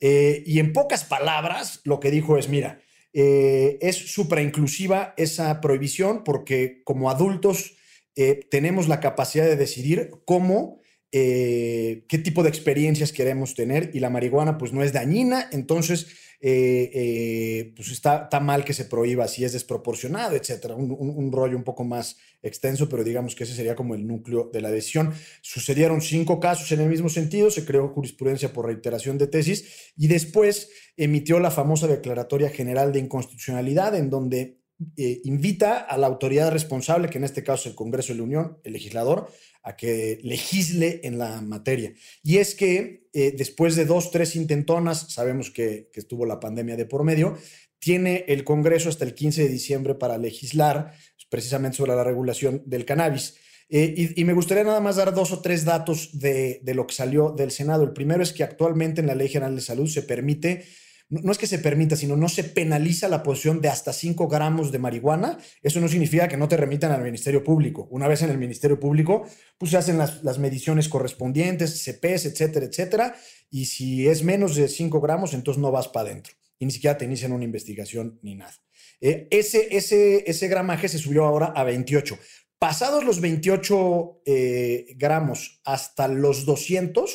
[0.00, 2.80] Eh, y en pocas palabras, lo que dijo es, mira,
[3.12, 7.76] eh, es inclusiva esa prohibición porque como adultos
[8.14, 14.10] eh, tenemos la capacidad de decidir cómo, qué tipo de experiencias queremos tener y la
[14.10, 16.08] marihuana pues no es dañina, entonces
[16.40, 20.74] eh, eh, pues está, está, mal que se prohíba si es desproporcionado, etcétera.
[20.74, 24.60] Un, rollo un poco más extenso, pero digamos que ese sería como el núcleo de
[24.60, 25.12] la decisión.
[25.40, 30.08] Sucedieron cinco casos en el mismo sentido, se creó jurisprudencia por reiteración de tesis y
[30.08, 34.65] después emitió la famosa Declaratoria General de Inconstitucionalidad, en donde
[34.96, 38.24] eh, invita a la autoridad responsable, que en este caso es el Congreso de la
[38.24, 39.30] Unión, el legislador,
[39.62, 41.94] a que legisle en la materia.
[42.22, 46.84] Y es que eh, después de dos, tres intentonas, sabemos que, estuvo la pandemia de
[46.84, 47.38] por medio,
[47.78, 50.92] tiene el Congreso hasta el 15 de diciembre para legislar
[51.30, 53.36] precisamente sobre la regulación del cannabis.
[53.68, 56.94] Eh, y, me gustaría nada más dar dos o tres datos de, de lo que
[56.94, 57.82] salió del Senado.
[57.82, 60.64] El primero es que actualmente en la Ley General de Salud se permite
[61.08, 64.72] no es que se permita, sino no se penaliza la posesión de hasta 5 gramos
[64.72, 65.38] de marihuana.
[65.62, 67.86] Eso no significa que no te remitan al Ministerio Público.
[67.90, 69.24] Una vez en el Ministerio Público,
[69.56, 73.16] pues se hacen las, mediciones correspondientes, CPs, etcétera, etcétera.
[73.50, 76.34] Y si es menos de 5 gramos, entonces no vas para adentro.
[76.58, 78.54] Y ni siquiera te inician una investigación ni nada.
[79.00, 82.18] Eh, ese, ese, ese gramaje se subió ahora a 28.
[82.58, 87.14] Pasados los 28 eh, gramos hasta los 200,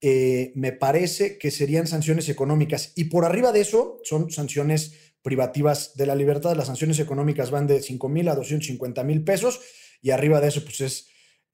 [0.00, 2.92] eh, me parece que serían sanciones económicas.
[2.96, 6.56] Y por arriba de eso son sanciones privativas de la libertad.
[6.56, 9.60] Las sanciones económicas van de 5 mil a 250 mil pesos
[10.02, 11.08] y arriba de eso pues es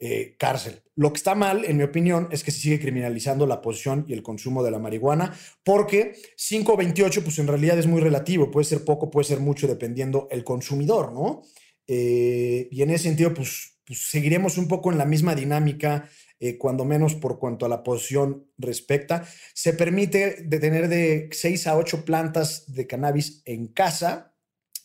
[0.05, 0.83] eh, cárcel.
[0.97, 4.15] Lo que está mal, en mi opinión, es que se sigue criminalizando la posesión y
[4.15, 8.85] el consumo de la marihuana, porque 528, pues en realidad es muy relativo, puede ser
[8.85, 11.43] poco, puede ser mucho, dependiendo el consumidor, ¿no?
[11.87, 16.09] Eh, y en ese sentido, pues, pues, seguiremos un poco en la misma dinámica,
[16.45, 19.25] eh, cuando menos por cuanto a la posesión respecta.
[19.55, 24.35] Se permite de tener de 6 a 8 plantas de cannabis en casa,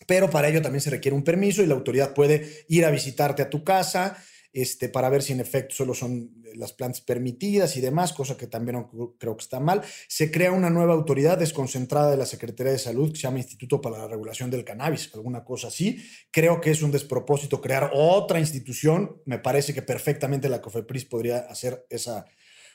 [0.05, 3.41] pero para ello también se requiere un permiso y la autoridad puede ir a visitarte
[3.41, 4.17] a tu casa
[4.53, 8.47] este, para ver si en efecto solo son las plantas permitidas y demás, cosa que
[8.47, 9.81] también creo que está mal.
[10.07, 13.81] Se crea una nueva autoridad desconcentrada de la Secretaría de Salud que se llama Instituto
[13.81, 15.97] para la Regulación del Cannabis, alguna cosa así.
[16.31, 19.21] Creo que es un despropósito crear otra institución.
[19.25, 22.25] Me parece que perfectamente la COFEPRIS podría hacer esa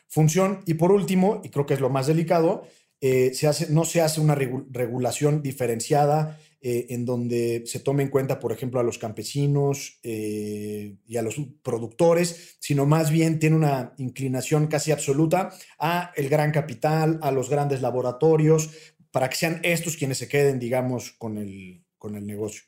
[0.09, 0.63] función.
[0.67, 2.63] Y por último, y creo que es lo más delicado,
[3.01, 8.09] eh, se hace, no se hace una regulación diferenciada eh, en donde se tome en
[8.09, 13.57] cuenta, por ejemplo, a los campesinos eh, y a los productores, sino más bien tiene
[13.57, 18.71] una inclinación casi absoluta a el gran capital, a los grandes laboratorios,
[19.11, 22.63] para que sean estos quienes se queden, digamos, con el, con el negocio.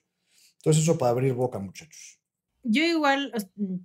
[0.56, 2.23] Entonces eso para abrir boca, muchachos
[2.64, 3.32] yo igual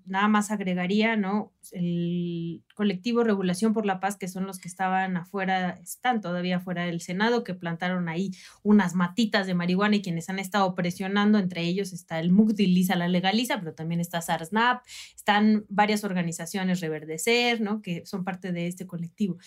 [0.06, 1.54] nada más agregaría, ¿no?
[1.72, 6.86] El colectivo Regulación por la Paz, que son los que estaban afuera, están todavía fuera
[6.86, 8.32] del Senado, que plantaron ahí
[8.64, 12.96] unas matitas de marihuana y quienes han estado presionando, entre ellos está el MUC Lisa
[12.96, 17.82] la legaliza, pero también está SARSNAP, están varias organizaciones Reverdecer, ¿no?
[17.82, 19.38] Que son parte de este colectivo.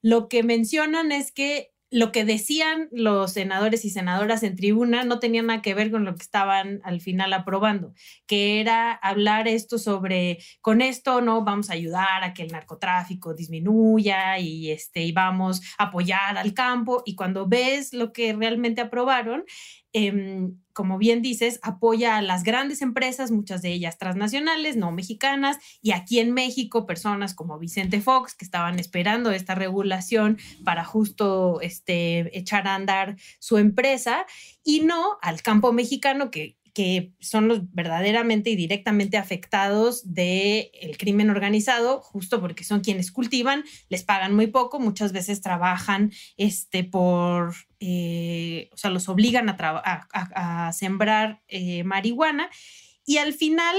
[0.00, 5.18] Lo que mencionan es que lo que decían los senadores y senadoras en tribuna no
[5.20, 7.94] tenía nada que ver con lo que estaban al final aprobando,
[8.26, 13.34] que era hablar esto sobre, con esto no vamos a ayudar a que el narcotráfico
[13.34, 17.02] disminuya y, este, y vamos a apoyar al campo.
[17.06, 19.44] Y cuando ves lo que realmente aprobaron,
[19.98, 25.56] Em, como bien dices, apoya a las grandes empresas, muchas de ellas transnacionales, no mexicanas,
[25.80, 31.62] y aquí en México personas como Vicente Fox, que estaban esperando esta regulación para justo
[31.62, 34.26] este, echar a andar su empresa,
[34.62, 40.98] y no al campo mexicano que que son los verdaderamente y directamente afectados del el
[40.98, 46.84] crimen organizado, justo porque son quienes cultivan, les pagan muy poco, muchas veces trabajan este,
[46.84, 49.56] por, eh, o sea, los obligan a,
[50.12, 52.50] a, sembrar eh, marihuana.
[53.06, 53.74] Y al final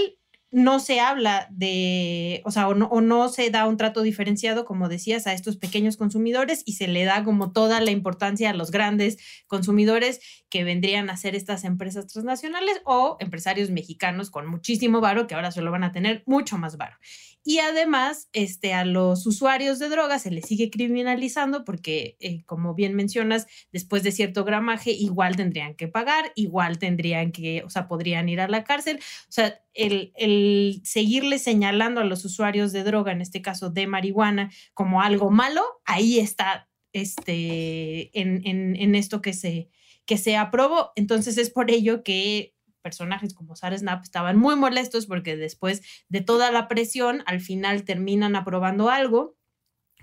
[0.49, 5.27] no se habla de, o sea, o no, se da un trato diferenciado, como decías,
[5.27, 9.17] a estos pequeños consumidores y se le da como toda la importancia a los grandes
[9.47, 15.36] consumidores que vendrían a ser estas empresas transnacionales o empresarios mexicanos con muchísimo varo que
[15.36, 16.97] ahora solo van a tener mucho más varo.
[17.43, 22.73] Y además, este, a los usuarios de drogas se les sigue criminalizando porque, eh, como
[22.73, 27.88] bien mencionas, después de cierto gramaje, igual tendrían que pagar, igual tendrían que, o sea,
[27.88, 28.97] podrían ir a la cárcel.
[28.97, 30.46] O sea, el, el
[30.83, 35.63] seguirle señalando a los usuarios de droga, en este caso de marihuana, como algo malo,
[35.86, 39.69] ahí está este, en, en, esto que se,
[40.05, 40.91] que se aprobó.
[40.95, 46.21] Entonces es por ello que personajes como Sarah Snap estaban muy molestos porque después de
[46.21, 49.38] toda la presión, al final terminan aprobando algo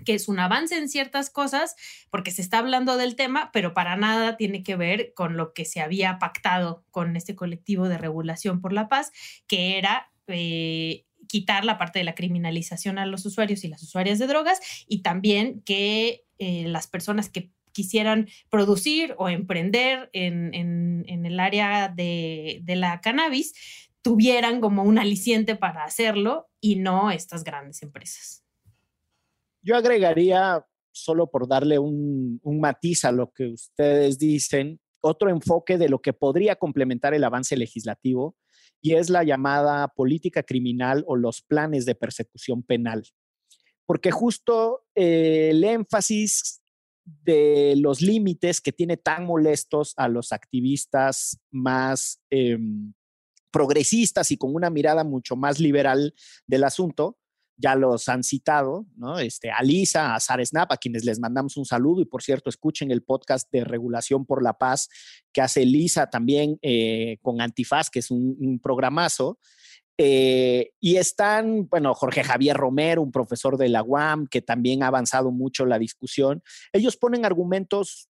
[0.03, 1.75] que es un avance en ciertas cosas,
[2.09, 5.63] porque se está hablando del tema, pero para nada tiene que ver con lo que
[5.63, 9.11] se había pactado con este colectivo de regulación por la paz,
[9.47, 14.19] que era eh, quitar la parte de la criminalización a los usuarios y las usuarias
[14.19, 20.53] de drogas y también que eh, las personas que quisieran producir o emprender en,
[21.07, 23.53] el área de, de la cannabis
[24.01, 28.43] tuvieran como un aliciente para hacerlo y no estas grandes empresas.
[29.61, 35.77] Yo agregaría, solo por darle un, un, matiz a lo que ustedes dicen, otro enfoque
[35.77, 38.35] de lo que podría complementar el avance legislativo
[38.85, 43.03] y es la llamada política criminal o los planes de persecución penal.
[43.87, 46.61] Porque justo eh, el énfasis
[47.03, 52.93] de los límites que tiene tan molestos a los activistas más em,
[53.49, 56.13] progresistas y con una mirada mucho más liberal
[56.45, 57.17] del asunto.
[57.57, 59.19] Ya los han citado, ¿no?
[59.19, 62.01] Este, a Lisa, a Sara Snap, a quienes les mandamos un saludo.
[62.01, 64.89] Y por cierto, escuchen el podcast de Regulación por la Paz
[65.31, 69.39] que hace Lisa también eh, con Antifaz, que es un, un programazo.
[69.97, 74.87] Eh, y están, bueno, Jorge Javier Romero, un profesor de la UAM, que también ha
[74.87, 76.43] avanzado mucho la discusión.
[76.73, 78.09] Ellos ponen argumentos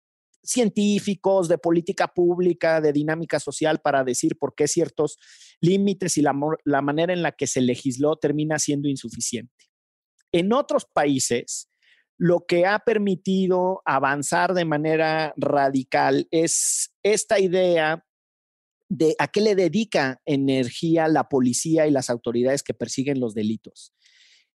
[0.43, 5.17] científicos, de política pública, de dinámica social para decir por qué ciertos
[5.61, 9.65] límites y la, la manera en la que se legisló termina siendo insuficiente.
[10.31, 11.69] En otros países,
[12.17, 18.05] lo que ha permitido avanzar de manera radical es esta idea
[18.89, 23.93] de a qué le dedica energía la policía y las autoridades que persiguen los delitos.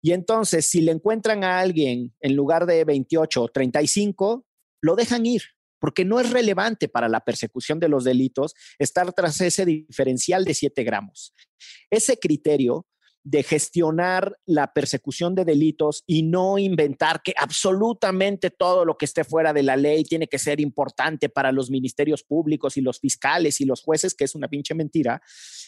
[0.01, 4.45] Y entonces, si le encuentran a alguien en lugar de 28 o 35,
[4.81, 5.43] lo dejan ir,
[5.83, 10.53] porque no es relevante para la persecución de los delitos estar tras ese diferencial de
[10.53, 11.33] 7 gramos.
[11.89, 12.87] Ese criterio
[13.21, 19.25] de gestionar la persecución de delitos y no inventar que absolutamente todo lo que esté
[19.25, 23.59] fuera de la ley tiene que ser importante para los ministerios públicos y los fiscales
[23.59, 25.21] y los jueces, que es una pinche mentira,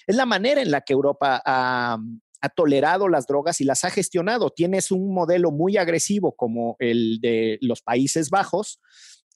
[0.07, 1.97] es la manera en la que Europa ha,
[2.39, 4.49] ha tolerado las drogas y las ha gestionado.
[4.49, 8.79] Tienes un modelo muy agresivo como el de los Países Bajos,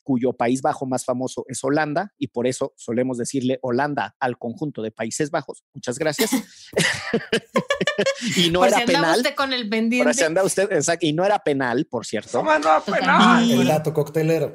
[0.03, 4.81] cuyo país bajo más famoso es Holanda, y por eso solemos decirle Holanda al conjunto
[4.81, 5.63] de Países Bajos.
[5.73, 6.31] Muchas gracias.
[8.37, 9.17] y no era penal.
[9.17, 10.23] Usted con el pendiente.
[10.23, 12.43] anda usted, exacto, y no era penal, por cierto.
[12.43, 13.49] No, no penal.
[13.49, 14.53] el dato coctelero.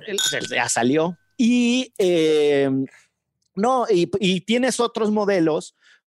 [0.50, 1.16] Ya salió.
[1.36, 2.70] Y eh,
[3.54, 5.74] no, y, y tienes otros modelos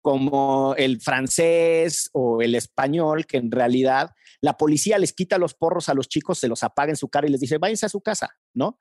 [0.06, 5.88] como el francés o el español, que en realidad la policía les quita los porros
[5.88, 8.00] a los chicos, se los apaga en su cara y les dice, váyanse a su
[8.00, 8.78] casa, ¿no?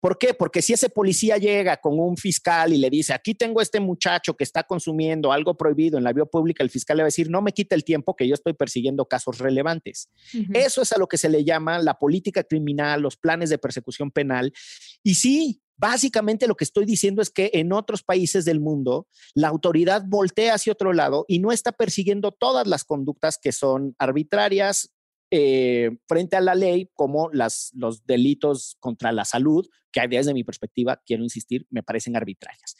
[0.00, 0.32] ¿Por qué?
[0.32, 4.34] Porque si ese policía llega con un fiscal y le dice, aquí tengo este muchacho
[4.34, 7.30] que está consumiendo algo prohibido en la vía pública, el fiscal le va a decir,
[7.30, 10.08] no me quita el tiempo que yo estoy persiguiendo casos relevantes.
[10.54, 14.10] Eso es a lo que se le llama la política criminal, los planes de persecución
[14.10, 14.52] penal.
[15.02, 19.48] Y sí, básicamente lo que estoy diciendo es que en otros países del mundo la
[19.48, 24.92] autoridad voltea hacia otro lado y no está persiguiendo todas las conductas que son arbitrarias,
[25.30, 30.44] eh, frente a la ley como las, los delitos contra la salud, que desde mi
[30.44, 32.76] perspectiva, quiero insistir, me parecen arbitrarias.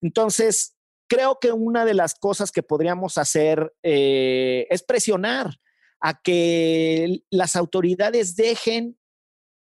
[0.00, 0.76] Entonces,
[1.08, 5.56] creo que una de las cosas que podríamos hacer eh, es presionar
[6.00, 8.96] a que las autoridades dejen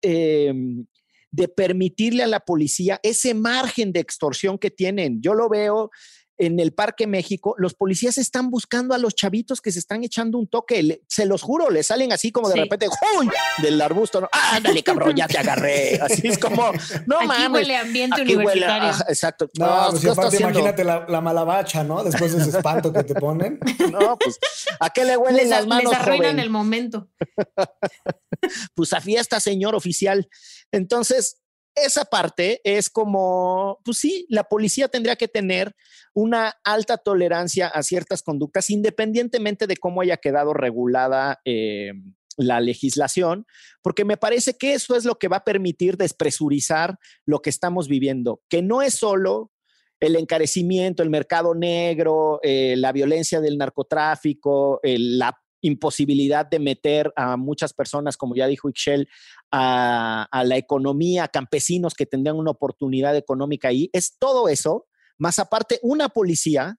[0.03, 0.87] em,
[1.31, 5.23] de permitirle a la policía ese margen de extorsión que tienen.
[5.23, 5.91] Yo lo veo
[6.39, 10.39] en el Parque México, los policías están buscando a los chavitos que se están echando
[10.39, 11.03] un toque.
[11.09, 12.87] se los juro, le salen así como de repente,
[13.19, 13.29] ¡Uy!
[13.63, 14.29] Del arbusto, ¿no?
[14.33, 15.99] Ándale, cabrón, ya te agarré.
[16.03, 16.73] Así es como,
[17.07, 18.91] no aquí huele ambiente universitario.
[19.09, 19.51] exacto.
[19.59, 22.05] No, pues aparte imagínate la, malabacha, ¿no?
[22.05, 23.59] Después de ese espanto que te ponen.
[23.89, 24.39] No, pues,
[24.81, 27.09] ¿a qué le huelen las manos, Les arruinan el momento.
[28.75, 30.29] pues a fiesta, señor oficial.
[30.71, 31.39] Entonces,
[31.75, 35.75] esa parte es como, pues sí, la policía tendría que tener
[36.19, 41.93] una alta tolerancia a ciertas conductas, independientemente de cómo haya quedado regulada eh,
[42.37, 43.47] la legislación,
[43.83, 47.87] porque me parece que eso es lo que va a permitir despresurizar lo que estamos
[47.87, 49.53] viviendo, que no es solo
[50.01, 57.37] el encarecimiento, el mercado negro, eh, la violencia del narcotráfico, la imposibilidad de meter a
[57.37, 59.09] muchas personas, como ya dijo Ixchel,
[59.53, 64.87] a, la economía, campesinos que tendrían una oportunidad económica ahí, es todo eso,
[65.19, 66.77] más aparte una policía,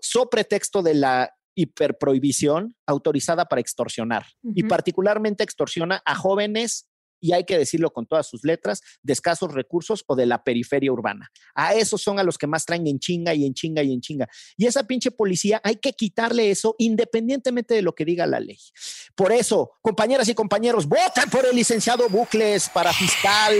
[0.00, 6.88] so pretexto de la hiperprohibición, autorizada para extorsionar, y particularmente extorsiona a jóvenes
[7.20, 10.92] y hay que decirlo con todas sus letras, de escasos recursos o de la periferia
[10.92, 11.30] urbana.
[11.54, 14.00] A esos son a los que más traen en chinga y en chinga y en
[14.00, 14.28] chinga.
[14.56, 18.58] Y esa pinche policía hay que quitarle eso independientemente de lo que diga la ley.
[19.14, 23.54] Por eso, compañeras y compañeros, voten por el licenciado Bucles para fiscal.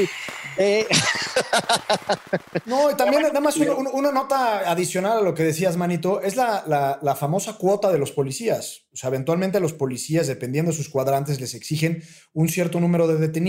[2.67, 6.99] no, y también nada más una, nota adicional a lo que decías, Manito, es la,
[7.01, 8.85] la famosa cuota de los policías.
[8.93, 13.17] O sea, eventualmente los policías, dependiendo de sus cuadrantes, les exigen un cierto número de
[13.17, 13.44] detenidos.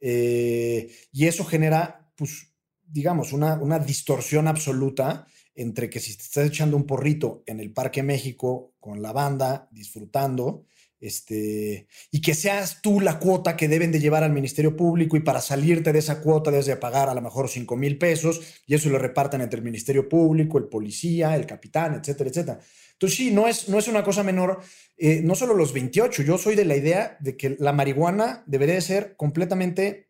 [0.00, 2.52] Eh, y eso genera, pues,
[2.84, 8.02] digamos, una, distorsión absoluta entre que si te estás echando un porrito en el Parque
[8.02, 10.64] México con la banda, disfrutando,
[11.00, 15.20] este, y que seas tú la cuota que deben de llevar al Ministerio Público y
[15.20, 18.74] para salirte de esa cuota debes de pagar a lo mejor 5 mil pesos y
[18.74, 22.60] eso lo reparten entre el Ministerio Público, el policía, el capitán, etcétera, etcétera.
[22.96, 24.62] Entonces sí, no es, no es una cosa menor,
[24.96, 28.80] eh, no solo los 28, yo soy de la idea de que la marihuana debería
[28.80, 30.08] ser completamente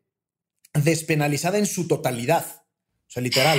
[0.72, 2.64] despenalizada en su totalidad,
[3.08, 3.58] o sea, literal.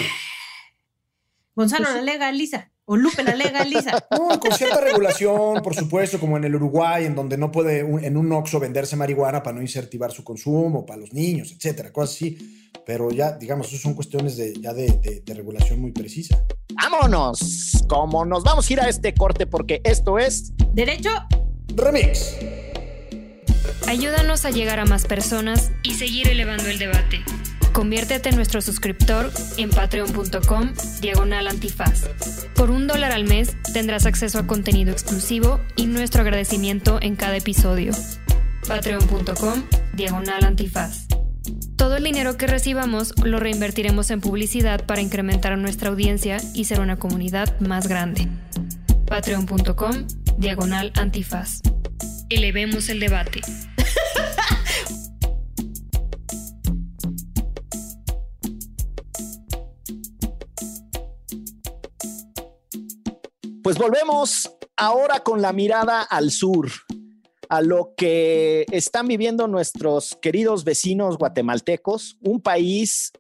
[1.55, 2.71] Gonzalo, pues la legaliza.
[2.89, 3.91] O Lupe la legaliza.
[4.11, 8.17] No, con cierta regulación, por supuesto, como en el Uruguay, en donde no puede en
[8.17, 12.69] un Oxxo venderse marihuana para no incentivar su consumo, para los niños, etcétera, cosas así.
[12.85, 16.45] Pero ya, digamos, eso son cuestiones de, ya de, de regulación muy precisa.
[16.73, 17.83] ¡Vámonos!
[17.87, 20.53] Como nos vamos a ir a este corte porque esto es...
[20.73, 21.09] Derecho
[21.75, 22.37] Remix.
[23.87, 27.23] Ayúdanos a llegar a más personas y seguir elevando el debate.
[27.73, 32.07] Conviértete en nuestro suscriptor en patreon.com diagonal antifaz.
[32.55, 37.37] Por un dólar al mes tendrás acceso a contenido exclusivo y nuestro agradecimiento en cada
[37.37, 37.93] episodio.
[38.67, 39.63] Patreon.com,
[39.93, 41.07] diagonal antifaz.
[41.77, 46.79] Todo el dinero que recibamos lo reinvertiremos en publicidad para incrementar nuestra audiencia y ser
[46.79, 48.27] una comunidad más grande.
[49.05, 50.07] Patreon.com,
[50.37, 51.61] diagonal antifaz.
[52.29, 53.41] Elevemos el debate.
[63.67, 66.71] Pues volvemos ahora con la mirada al sur,
[67.49, 73.11] a lo que están viviendo nuestros queridos vecinos guatemaltecos, un país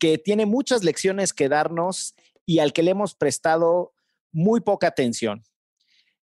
[0.00, 3.92] que tiene muchas lecciones que darnos y al que le hemos prestado
[4.32, 5.44] muy poca atención.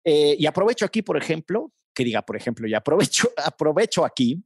[0.06, 4.42] Eh, y aprovecho aquí, por ejemplo, que diga, por ejemplo, y aprovecho, aprovecho aquí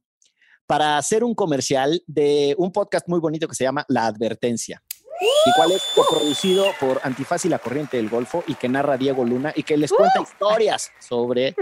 [0.66, 4.82] para hacer un comercial de un podcast muy bonito que se llama La Advertencia
[5.20, 9.24] y cual es coproducido por Antifaz y la Corriente del Golfo y que narra Diego
[9.24, 11.54] Luna y que les cuenta historias sobre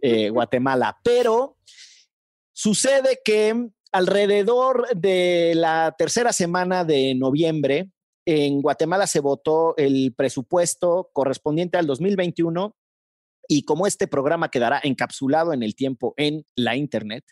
[0.00, 0.98] eh, Guatemala.
[1.02, 1.56] Pero
[2.52, 7.90] sucede que alrededor de la tercera semana de noviembre,
[8.24, 12.76] en Guatemala se votó el presupuesto correspondiente al 2021
[13.48, 17.24] y como este programa quedará encapsulado en el tiempo en la Internet,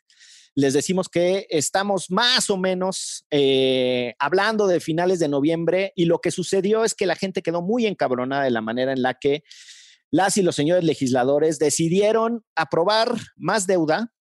[0.58, 6.20] les decimos que estamos más o menos eh, hablando de finales de noviembre y lo
[6.20, 9.44] que sucedió es que la gente quedó muy encabronada de la manera en la que
[10.10, 14.12] las y los señores legisladores decidieron aprobar más deuda,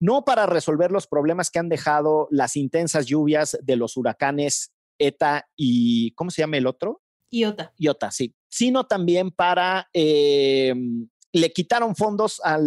[0.00, 5.48] no para resolver los problemas que han dejado las intensas lluvias de los huracanes ETA
[5.54, 7.02] y, ¿cómo se llama el otro?
[7.30, 7.72] Iota.
[7.78, 10.74] Iota, sí, sino también para eh,
[11.32, 12.58] le quitaron fondos a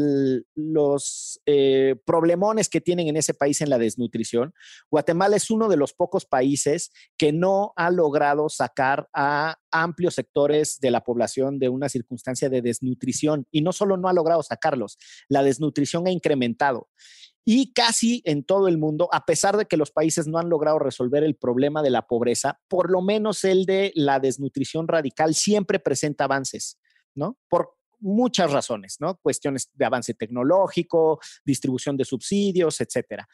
[0.55, 4.53] los eh, problemones que tienen en ese país en la desnutrición.
[4.89, 10.79] Guatemala es uno de los pocos países que no ha logrado sacar a amplios sectores
[10.79, 14.97] de la población de una circunstancia de desnutrición y no solo no ha logrado sacarlos,
[15.27, 16.89] la desnutrición ha incrementado.
[17.43, 20.77] Y casi en todo el mundo, a pesar de que los países no han logrado
[20.77, 25.79] resolver el problema de la pobreza, por lo menos el de la desnutrición radical siempre
[25.79, 26.77] presenta avances,
[27.15, 27.39] ¿no?
[27.49, 29.17] Por muchas razones, ¿no?
[29.17, 33.27] Cuestiones de avance tecnológico, distribución de subsidios, etcétera.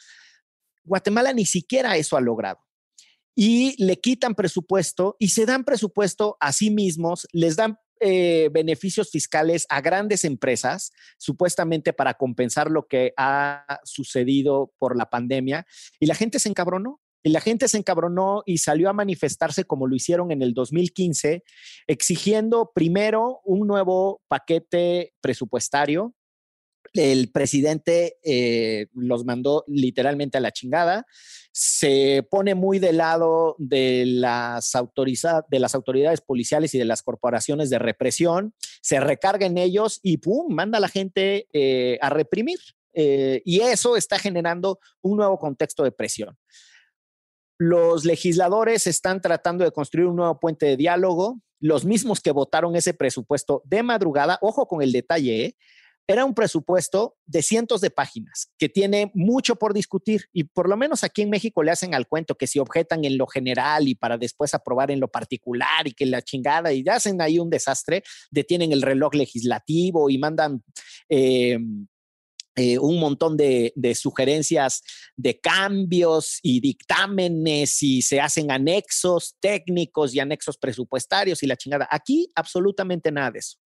[0.83, 2.59] Guatemala ni siquiera eso ha logrado.
[3.35, 9.09] Y le quitan presupuesto y se dan presupuesto a sí mismos, les dan eh, beneficios
[9.09, 15.65] fiscales a grandes empresas, supuestamente para compensar lo que ha sucedido por la pandemia,
[15.99, 17.01] y la gente se encabronó.
[17.23, 21.43] La gente se encabronó y salió a manifestarse como lo hicieron en el 2015,
[21.87, 26.13] exigiendo primero un nuevo paquete presupuestario.
[26.93, 31.05] El presidente eh, los mandó literalmente a la chingada.
[31.51, 34.71] Se pone muy del lado de las,
[35.49, 38.53] de las autoridades policiales y de las corporaciones de represión.
[38.81, 40.53] Se recarga en ellos y ¡pum!
[40.53, 42.59] manda a la gente eh, a reprimir.
[42.93, 46.37] Eh, y eso está generando un nuevo contexto de presión.
[47.57, 51.41] Los legisladores están tratando de construir un nuevo puente de diálogo.
[51.59, 55.55] Los mismos que votaron ese presupuesto de madrugada, ojo con el detalle, ¿eh?
[56.09, 60.77] era un presupuesto de cientos de páginas que tiene mucho por discutir y por lo
[60.77, 63.95] menos aquí en México le hacen al cuento que si objetan en lo general y
[63.95, 68.03] para después aprobar en lo particular y que la chingada y hacen ahí un desastre,
[68.31, 70.63] detienen el reloj legislativo y mandan
[71.09, 71.59] eh,
[72.59, 74.81] eh, un montón de, sugerencias
[75.15, 81.87] de cambios y dictámenes y se hacen anexos técnicos y anexos presupuestarios y la chingada.
[81.91, 83.59] Aquí absolutamente nada de eso.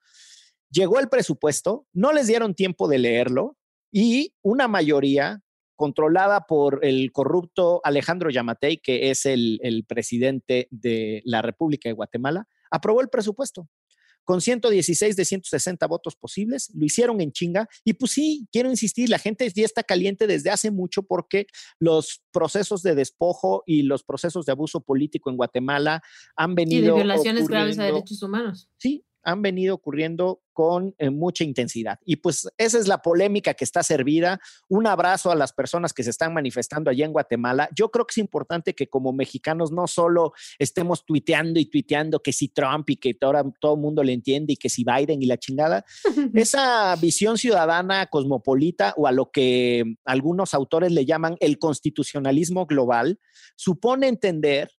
[0.70, 3.58] Llegó el presupuesto, no les dieron tiempo de leerlo
[3.94, 5.42] y una mayoría
[5.78, 12.46] controlada por el corrupto Alejandro Yamatei, que es el presidente de la República de Guatemala,
[12.70, 13.70] aprobó el presupuesto
[14.24, 19.10] con 116 de 160 votos posibles, lo hicieron en chinga y pues sí, quiero insistir,
[19.10, 21.48] la gente ya está caliente desde hace mucho porque
[21.80, 26.02] los procesos de despojo y los procesos de abuso político en Guatemala
[26.36, 26.82] han venido...
[26.82, 28.70] Y de violaciones graves a derechos humanos.
[28.78, 32.00] Sí, han venido ocurriendo con eh, mucha intensidad.
[32.06, 34.40] Y pues esa es la polémica que está servida.
[34.68, 37.70] Un abrazo a las personas que se están manifestando allá en Guatemala.
[37.76, 42.34] Yo creo que es importante que como mexicanos no solo estemos tuiteando y tuiteando que
[42.34, 45.26] si Trump y que ahora todo el mundo le entiende y que si Biden y
[45.26, 45.86] la chingada,
[46.34, 53.20] esa visión ciudadana cosmopolita o a lo que algunos autores le llaman el constitucionalismo global,
[53.56, 54.70] supone entender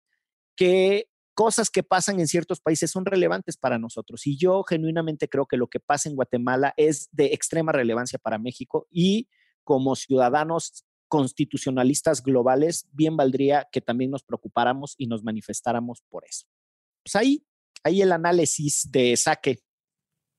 [0.55, 4.26] que cosas que pasan en ciertos países son relevantes para nosotros.
[4.26, 8.39] Y yo genuinamente creo que lo que pasa en Guatemala es de extrema relevancia para
[8.39, 9.28] México y
[9.64, 16.47] como ciudadanos constitucionalistas globales, bien valdría que también nos preocupáramos y nos manifestáramos por eso.
[17.05, 17.45] Pues ahí,
[17.85, 19.59] ahí el análisis de saque.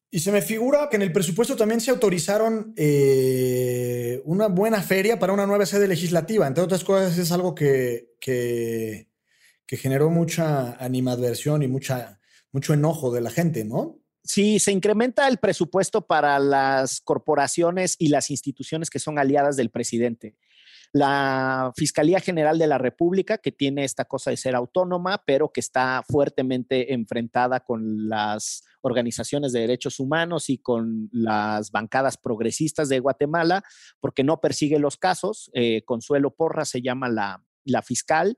[0.10, 5.20] Y se me figura que en el presupuesto también se autorizaron eh, una buena feria
[5.20, 6.48] para una nueva sede legislativa.
[6.48, 9.13] Entre otras cosas, es algo que, que,
[9.68, 12.20] generó mucha animadversión y mucha,
[12.52, 14.00] mucho enojo de la gente, ¿no?
[14.24, 19.70] Sí, se incrementa el presupuesto para las corporaciones y las instituciones que son aliadas del
[19.70, 20.38] presidente
[20.94, 25.60] la Fiscalía General de la República, que tiene esta cosa de ser autónoma, pero que
[25.60, 33.00] está fuertemente enfrentada con las organizaciones de derechos humanos y con las bancadas progresistas de
[33.00, 33.64] Guatemala,
[34.00, 35.50] porque no persigue los casos.
[35.54, 37.42] Eh, Consuelo Porra se llama la,
[37.82, 38.38] fiscal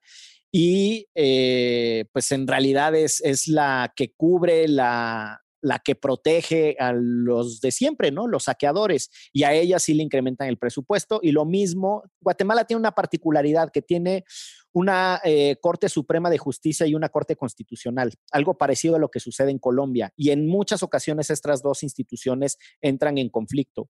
[0.57, 7.59] y eh, pues en realidad es, la que cubre la, la que protege a los
[7.59, 8.25] de siempre, ¿no?
[8.25, 11.19] Los saqueadores, y a ella sí le incrementan el presupuesto.
[11.21, 14.23] Y lo mismo, Guatemala tiene una particularidad que tiene
[14.71, 19.19] una eh, Corte Suprema de Justicia y una Corte Constitucional, algo parecido a lo que
[19.19, 20.13] sucede en Colombia.
[20.15, 23.89] Y en muchas ocasiones estas dos instituciones entran en conflicto.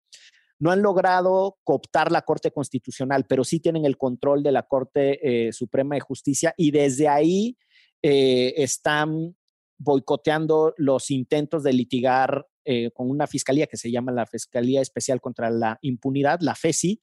[0.61, 5.47] No han logrado cooptar la Corte Constitucional, pero sí tienen el control de la Corte
[5.47, 7.57] eh, Suprema de Justicia y desde ahí
[8.03, 9.37] eh, están
[9.79, 15.23] boicoteando los intentos de litigar eh, con una fiscalía que se llama la Fiscalía Especial
[15.23, 17.01] contra la Impunidad, la FESI.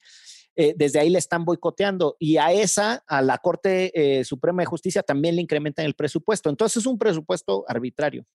[0.76, 5.36] Desde ahí le están boicoteando y a esa, a la Corte Suprema de Justicia, también
[5.36, 6.50] le incrementan el presupuesto.
[6.50, 8.26] Entonces es un presupuesto arbitrario.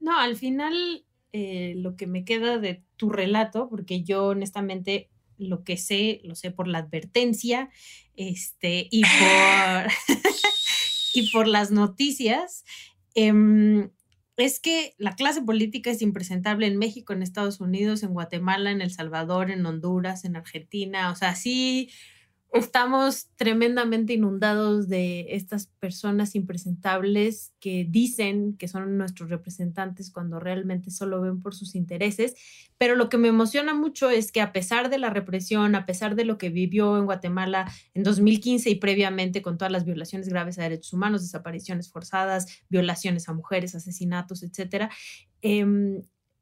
[0.00, 5.08] No, al final lo que me queda de tu relato, porque yo honestamente
[5.38, 7.70] lo que sé, lo sé por la advertencia
[8.16, 10.18] este, y, por,
[11.14, 12.64] y por las noticias,
[13.14, 13.90] Em,
[14.36, 18.80] es que la clase política es impresentable en México, en Estados Unidos, en Guatemala, en
[18.80, 21.10] El Salvador, en Honduras, en Argentina.
[21.10, 21.90] O sea, sí
[22.52, 30.90] estamos tremendamente inundados de estas personas impresentables que dicen que son nuestros representantes cuando realmente
[30.90, 32.34] solo ven por sus intereses.
[32.76, 36.14] Pero lo que me emociona mucho es que a pesar de la represión, a pesar
[36.14, 40.58] de lo que vivió en Guatemala en 2015 y previamente con todas las violaciones graves
[40.58, 44.90] a derechos humanos, desapariciones forzadas, violaciones a mujeres, asesinatos, etcétera,
[45.40, 45.64] eh,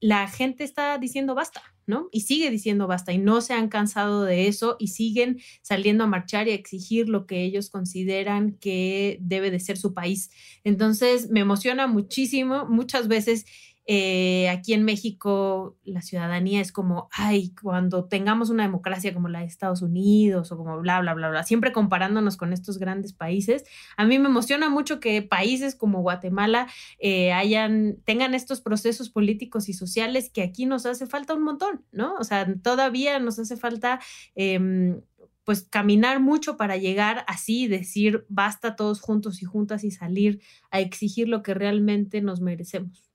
[0.01, 2.09] la gente está diciendo basta, ¿no?
[2.13, 6.07] Y sigue diciendo basta y no se han cansado de eso y siguen saliendo a
[6.07, 10.31] marchar y a exigir lo que ellos consideran que debe de ser su país.
[10.65, 12.67] Entonces, me emociona muchísimo.
[12.67, 13.45] Muchas veces
[13.93, 19.41] eh, aquí en México la ciudadanía es como, ay, cuando tengamos una democracia como la
[19.41, 23.65] de Estados Unidos o como bla, bla, bla, bla, siempre comparándonos con estos grandes países.
[23.97, 26.69] A mí me emociona mucho que países como Guatemala
[27.01, 31.85] eh, hayan, tengan estos procesos políticos y sociales que aquí nos hace falta un montón,
[31.91, 32.15] ¿no?
[32.21, 33.99] O sea, todavía nos hace falta...
[34.37, 35.01] Em,
[35.43, 40.79] pues caminar mucho para llegar así, decir basta todos juntos y juntas y salir a
[40.79, 43.10] exigir lo que realmente nos merecemos.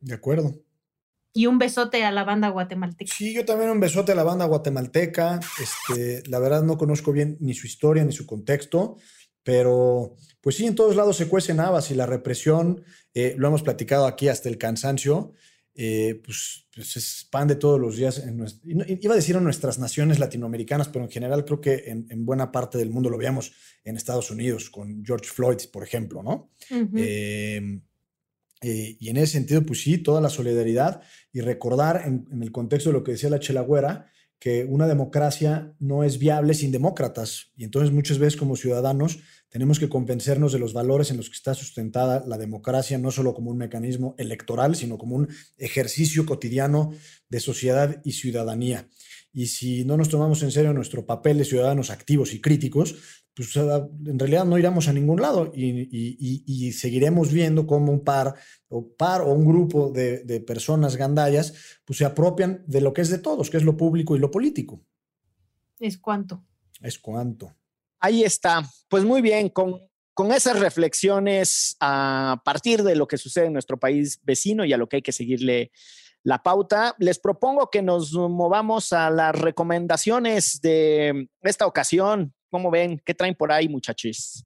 [0.00, 0.54] De acuerdo.
[1.32, 3.12] Y un besote a la banda guatemalteca.
[3.14, 5.38] Sí, yo también un besote a la banda guatemalteca.
[5.60, 8.96] Este, la verdad no conozco bien ni su historia ni su contexto,
[9.44, 12.82] pero pues sí, en todos lados se cuecen habas y la represión,
[13.14, 15.32] eh, lo hemos platicado aquí hasta el cansancio,
[15.74, 18.18] eh, pues, pues, es pan de todos los días.
[18.18, 22.50] En iba a decir en nuestras naciones latinoamericanas, pero en general creo que en, buena
[22.50, 23.52] parte del mundo lo veamos
[23.84, 26.50] en Estados Unidos, con George Floyd, por ejemplo, ¿no?
[26.96, 27.80] Eh,
[28.62, 31.00] y en ese sentido, pues sí, toda la solidaridad
[31.32, 36.02] y recordar en, el contexto de lo que decía la Chelagüera, que una democracia no
[36.02, 37.52] es viable sin demócratas.
[37.56, 39.18] Y entonces muchas veces como ciudadanos
[39.50, 43.34] tenemos que convencernos de los valores en los que está sustentada la democracia, no solo
[43.34, 46.92] como un mecanismo electoral, sino como un ejercicio cotidiano
[47.28, 48.88] de sociedad y ciudadanía.
[49.32, 52.96] Y si no nos tomamos en serio nuestro papel de ciudadanos activos y críticos,
[53.40, 58.34] pues en realidad no iremos a ningún lado y, seguiremos viendo cómo un par
[58.68, 61.54] o, par, o un grupo de, personas gandallas
[61.86, 64.30] pues se apropian de lo que es de todos, que es lo público y lo
[64.30, 64.82] político.
[65.78, 66.44] Es cuanto.
[66.82, 67.54] Es cuanto.
[67.98, 68.62] Ahí está.
[68.88, 69.80] Pues muy bien, con,
[70.12, 74.76] con esas reflexiones a partir de lo que sucede en nuestro país vecino y a
[74.76, 75.72] lo que hay que seguirle
[76.22, 82.34] la pauta, les propongo que nos movamos a las recomendaciones de esta ocasión.
[82.50, 83.00] ¿Cómo ven?
[83.04, 84.44] ¿Qué traen por ahí, muchachos?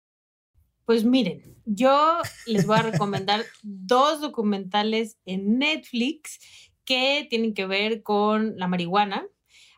[0.85, 6.39] Pues miren, yo les voy a recomendar dos documentales en Netflix
[6.85, 9.27] que tienen que ver con la marihuana.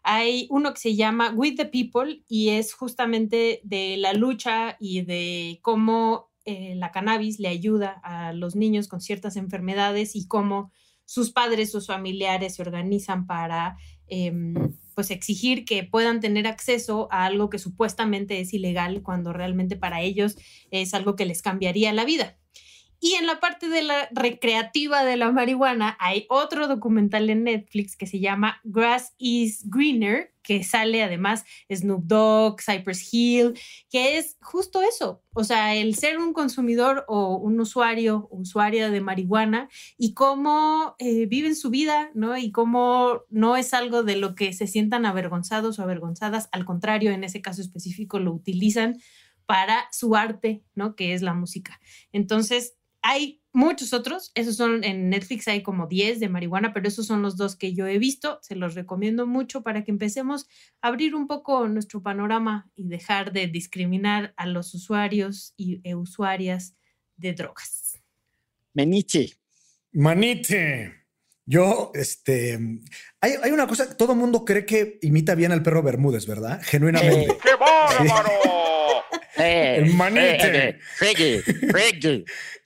[0.03, 5.03] Hay uno que se llama With the People y es justamente de la lucha y
[5.03, 10.73] de cómo eh, la cannabis le ayuda a los niños con ciertas enfermedades y cómo
[11.05, 14.55] sus padres, sus familiares se organizan para em,
[14.97, 20.01] pues exigir que puedan tener acceso a algo que supuestamente es ilegal cuando realmente para
[20.01, 20.37] ellos
[20.71, 22.39] es algo que les cambiaría la vida.
[23.01, 27.97] Y en la parte de la recreativa de la marihuana hay otro documental en Netflix
[27.97, 33.59] que se llama Grass is Greener, que sale además Snoop Dogg, Cypress Hill,
[33.91, 39.01] que es justo eso, o sea, el ser un consumidor o un usuario usuaria de
[39.01, 39.69] marihuana
[39.99, 42.37] y cómo eh, viven su vida, ¿no?
[42.37, 47.11] Y cómo no es algo de lo que se sientan avergonzados o avergonzadas, al contrario,
[47.11, 48.99] en ese caso específico lo utilizan
[49.47, 50.95] para su arte, ¿no?
[50.97, 51.81] Que es la música.
[52.13, 52.76] Entonces,
[53.09, 57.23] hay muchos otros, esos son en Netflix hay como 10 de marihuana, pero esos son
[57.23, 60.49] los dos que yo he visto, se los recomiendo mucho para que empecemos
[60.83, 65.95] a abrir un poco nuestro panorama y dejar de discriminar a los usuarios y e
[65.95, 66.75] usuarias
[67.17, 68.03] de drogas.
[68.75, 69.37] Meniche.
[69.93, 71.07] Manite.
[71.47, 72.59] Yo, este,
[73.21, 76.61] hay, hay, una cosa, todo el mundo cree que imita bien al perro Bermúdez, ¿verdad?
[76.65, 77.39] Genuinamente.
[77.41, 78.56] ¡Qué bárbaro!
[79.47, 80.79] El manite.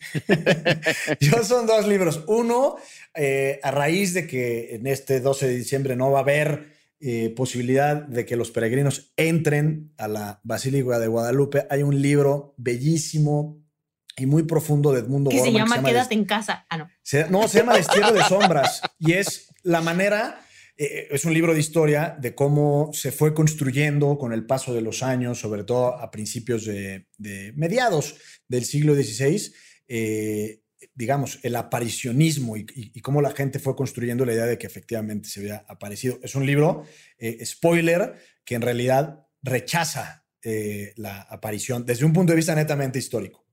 [1.20, 2.24] Yo son dos libros.
[2.26, 2.76] Uno,
[3.14, 6.70] eh, a raíz de que en este 12 de diciembre no va a haber
[7.00, 12.54] eh, posibilidad de que los peregrinos entren a la Basílica de Guadalupe, hay un libro
[12.58, 13.64] bellísimo
[14.16, 15.52] y muy profundo de Edmundo que Gorman.
[15.52, 16.66] Se llama, que se llama Quédate en casa.
[16.68, 16.90] Ah, no.
[17.02, 20.40] Se, no, se llama Destierro de Sombras y es la manera
[20.82, 24.80] eh, es un libro de historia de cómo se fue construyendo con el paso de
[24.80, 27.04] los años, sobre todo a principios de,
[27.54, 28.14] mediados
[28.48, 29.52] del siglo XVI,
[29.88, 30.62] eh,
[30.94, 35.40] digamos, el aparicionismo y, cómo la gente fue construyendo la idea de que efectivamente se
[35.40, 36.18] había aparecido.
[36.22, 36.86] Es un libro,
[37.18, 40.24] eh, spoiler, que en realidad rechaza
[40.96, 43.44] la aparición desde un punto de vista netamente histórico.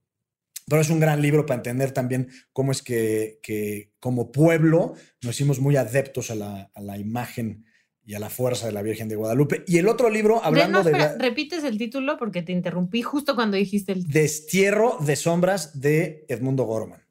[0.70, 5.36] Pero es un gran libro para entender también cómo es que, que como pueblo nos
[5.36, 7.66] hicimos muy adeptos a la, a la, imagen
[8.06, 9.64] y a la fuerza de la Virgen de Guadalupe.
[9.66, 10.92] Y el otro libro, hablando de...
[10.92, 14.20] No, espera, de repites el título porque te interrumpí justo cuando dijiste el título.
[14.20, 17.02] Destierro de sombras de Edmundo Gorman.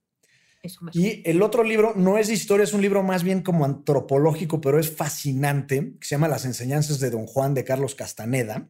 [0.63, 3.41] Eso me y el otro libro no es de historia, es un libro más bien
[3.41, 7.95] como antropológico, pero es fascinante, que se llama Las enseñanzas de Don Juan de Carlos
[7.95, 8.69] Castaneda,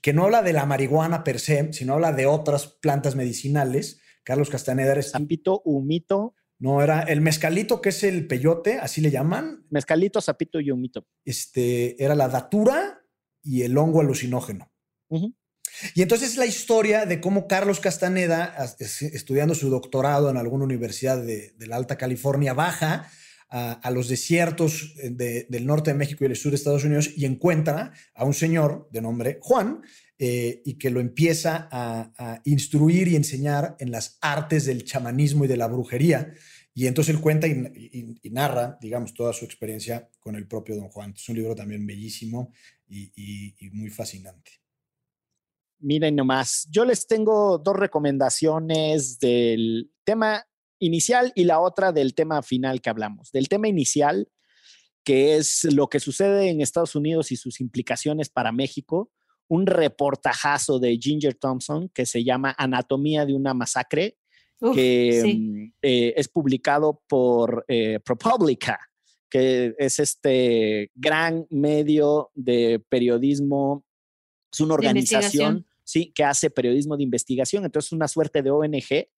[0.00, 4.00] que no habla de la marihuana per se, sino habla de otras plantas medicinales.
[4.24, 5.02] Carlos Castaneda era...
[5.02, 6.34] Zapito, humito.
[6.58, 9.66] No, era el mezcalito, que es el peyote, así le llaman.
[9.70, 11.06] Mezcalito, zapito y humito.
[11.24, 13.02] Este, era la datura
[13.42, 14.72] y el hongo alucinógeno.
[15.08, 15.34] Uh -huh.
[15.94, 21.52] Y entonces la historia de cómo Carlos Castaneda, estudiando su doctorado en alguna universidad de,
[21.58, 23.10] de la Alta California, baja
[23.50, 27.10] a, a los desiertos de, del norte de México y el sur de Estados Unidos
[27.16, 29.82] y encuentra a un señor de nombre Juan,
[30.18, 35.44] eh, y que lo empieza a, a, instruir y enseñar en las artes del chamanismo
[35.44, 36.32] y de la brujería.
[36.72, 40.76] Y entonces él cuenta y, y, y narra, digamos, toda su experiencia con el propio
[40.76, 41.14] Don Juan.
[41.16, 42.52] Es un libro también bellísimo
[42.88, 43.12] y,
[43.58, 44.52] y muy fascinante.
[45.80, 50.46] Miren nomás, yo les tengo dos recomendaciones del tema
[50.78, 53.32] inicial y la otra del tema final que hablamos.
[53.32, 54.28] Del tema inicial,
[55.02, 59.10] que es lo que sucede en Estados Unidos y sus implicaciones para México
[59.48, 64.16] un reportajazo de Ginger Thompson que se llama Anatomía de una masacre,
[64.60, 65.72] Uf, que sí.
[65.82, 68.78] eh, es publicado por eh, ProPublica,
[69.28, 73.84] que es este gran medio de periodismo,
[74.52, 79.08] es una organización sí, que hace periodismo de investigación, entonces es una suerte de ONG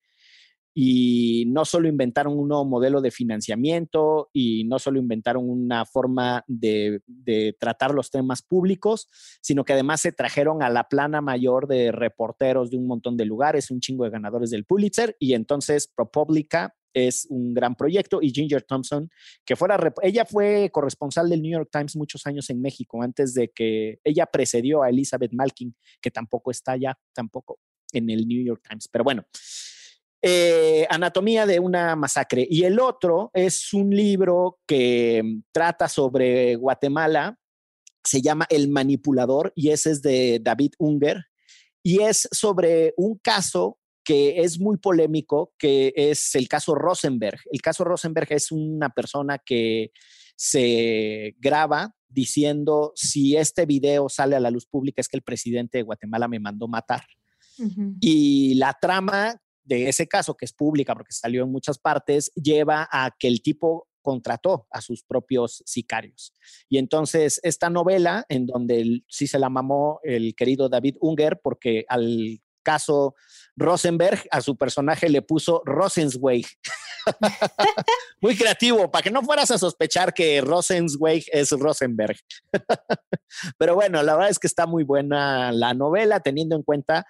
[0.79, 6.45] y no solo inventaron un nuevo modelo de financiamiento y no solo inventaron una forma
[6.47, 7.01] de,
[7.59, 9.09] tratar los temas públicos,
[9.41, 13.25] sino que además se trajeron a la plana mayor de reporteros de un montón de
[13.25, 18.29] lugares, un chingo de ganadores del Pulitzer, y entonces ProPublica es un gran proyecto y
[18.29, 19.09] Ginger Thompson,
[19.47, 23.49] que fuera, ella fue corresponsal del New York Times muchos años en México, antes de
[23.49, 27.61] que ella precedió a Elizabeth Malkin, que tampoco está ya, tampoco
[27.95, 29.25] en el New York Times, pero bueno.
[30.29, 32.45] Eh, Anatomía de una masacre.
[32.51, 35.23] Y el otro es un libro que
[35.53, 37.39] trata sobre Guatemala,
[38.03, 41.27] se llama El manipulador y ese es de David Unger
[41.81, 47.39] y es sobre un caso que es muy polémico, que es el caso Rosenberg.
[47.53, 49.93] El caso Rosenberg es una persona que
[50.35, 55.79] se graba diciendo, si este video sale a la luz pública es que el presidente
[55.79, 57.05] de Guatemala me mandó matar.
[57.59, 57.97] Uh -huh.
[58.01, 62.89] Y la trama de ese caso, que es pública porque salió en muchas partes, lleva
[62.91, 66.33] a que el tipo contrató a sus propios sicarios.
[66.69, 71.85] Y entonces esta novela, en donde sí se la mamó el querido David Unger, porque
[71.89, 73.15] al caso
[73.57, 76.47] Rosenberg, a su personaje le puso Rosenzweig.
[78.21, 82.17] Muy creativo, para que no fueras a sospechar que Rosenzweig es Rosenberg.
[83.59, 87.07] Pero bueno, la verdad es que está muy buena la novela, teniendo en cuenta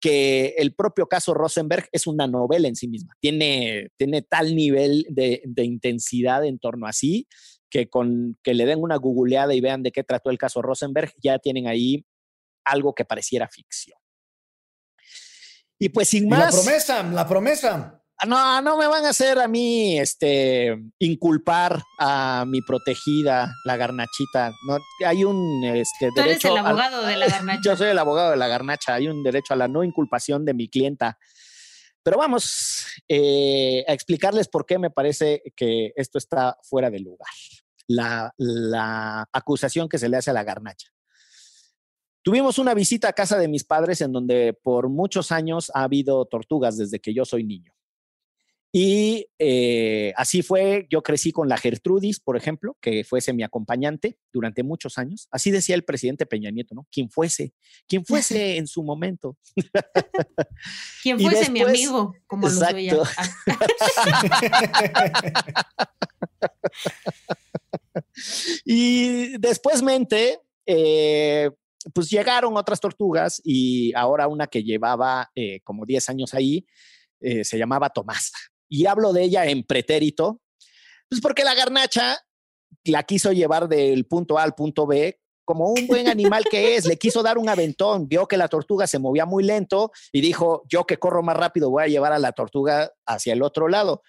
[0.00, 3.14] que el propio caso Rosenberg es una novela en sí misma.
[3.20, 7.26] Tiene, tiene tal nivel de, de intensidad en torno a sí
[7.70, 11.12] que con que le den una googleada y vean de qué trató el caso Rosenberg,
[11.22, 12.04] ya tienen ahí
[12.64, 13.98] algo que pareciera ficción.
[15.78, 16.54] Y pues sin más.
[16.54, 17.99] la promesa, la promesa.
[18.26, 24.52] No, no me van a hacer a mí este, inculpar a mi protegida, la garnachita.
[24.66, 27.60] No, hay un este, Tú eres el abogado de la garnacha.
[27.64, 28.94] Yo soy el abogado de la garnacha.
[28.94, 31.18] Hay un derecho a la no inculpación de mi clienta.
[32.02, 37.30] Pero vamos eh, a explicarles por qué me parece que esto está fuera de lugar.
[37.86, 40.88] La, la acusación que se le hace a la garnacha.
[42.22, 46.26] Tuvimos una visita a casa de mis padres en donde por muchos años ha habido
[46.26, 47.72] tortugas desde que yo soy niño.
[48.72, 54.16] Y eh, así fue, yo crecí con la Gertrudis, por ejemplo, que fuese mi acompañante
[54.32, 55.26] durante muchos años.
[55.32, 56.86] Así decía el presidente Peña Nieto, ¿no?
[56.90, 57.52] Quien fuese,
[57.88, 59.36] quien fuese en su momento.
[61.02, 62.90] Quien fuese mi amigo, como lo soy
[68.64, 71.50] y después mente, eh,
[71.92, 76.64] pues llegaron otras tortugas y ahora una que llevaba eh, como 10 años ahí,
[77.20, 78.38] se llamaba Tomasa
[78.70, 80.40] y hablo de ella en pretérito,
[81.10, 82.18] pues porque la garnacha
[82.84, 86.86] la quiso llevar del punto A al punto B como un buen animal que es,
[86.86, 90.62] le quiso dar un aventón, vio que la tortuga se movía muy lento y dijo,
[90.68, 94.02] yo que corro más rápido voy a llevar a la tortuga hacia el otro lado.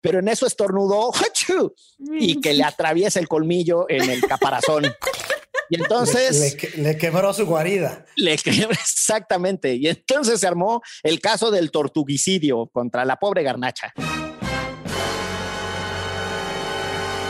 [0.00, 1.12] Pero en eso estornudó
[1.98, 4.86] y que le atraviesa el colmillo en el caparazón.
[5.70, 6.56] Y entonces...
[6.76, 8.04] Le, quebró su guarida.
[8.16, 9.74] Le quebró, exactamente.
[9.74, 13.92] Y entonces se armó el caso del tortuguicidio contra la pobre garnacha.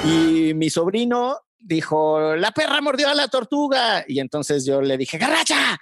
[0.05, 4.05] Y mi sobrino dijo, la perra mordió a la tortuga.
[4.07, 5.79] Y entonces yo le dije, garnacha.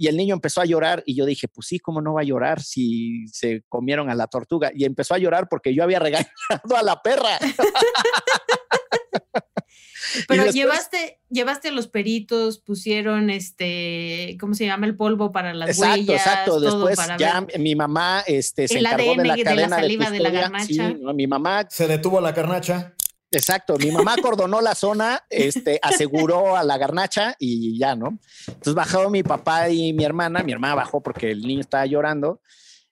[0.00, 2.24] Y el niño empezó a llorar y yo dije, pues sí, ¿cómo no va a
[2.24, 4.70] llorar si se comieron a la tortuga?
[4.72, 7.38] Y empezó a llorar porque yo había regañado a la perra.
[10.28, 14.86] Pero llevaste, llevaste a los peritos, pusieron este, ¿cómo se llama?
[14.86, 16.26] El polvo para las exacto, huellas.
[16.26, 20.30] Exacto, después ya mi mamá este, se encargó de la cadena de, saliva de, la
[20.30, 20.94] garnacha.
[21.14, 22.94] mi mamá se detuvo la garnacha.
[23.30, 28.18] Exacto, mi mamá acordonó la zona, este, aseguró a la garnacha y ya, ¿no?
[28.46, 32.40] Entonces bajó mi papá y mi hermana, mi hermana bajó porque el niño estaba llorando.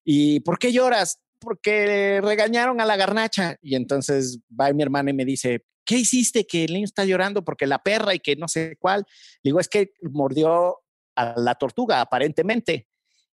[0.05, 1.21] ¿Y por qué lloras?
[1.39, 3.57] Porque regañaron a la garnacha.
[3.63, 7.45] Y entonces va mi hermana y me dice, ¿qué hiciste que el niño está llorando
[7.45, 9.07] porque la perra y que no sé cuál?
[9.43, 10.81] digo, es que mordió
[11.15, 12.89] a la tortuga, aparentemente.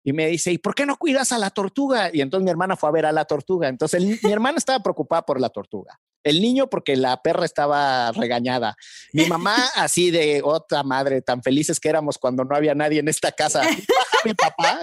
[0.04, 2.10] Y me dice, ¿y por qué no cuidas a la tortuga?
[2.12, 3.68] Y entonces mi hermana fue a ver a la tortuga.
[3.68, 6.00] Entonces mi hermana estaba preocupada por la tortuga.
[6.24, 8.76] El niño porque la perra estaba regañada.
[9.14, 13.08] Mi mamá así de otra madre, tan felices que éramos cuando no había nadie en
[13.08, 13.62] esta casa.
[14.26, 14.82] mi papá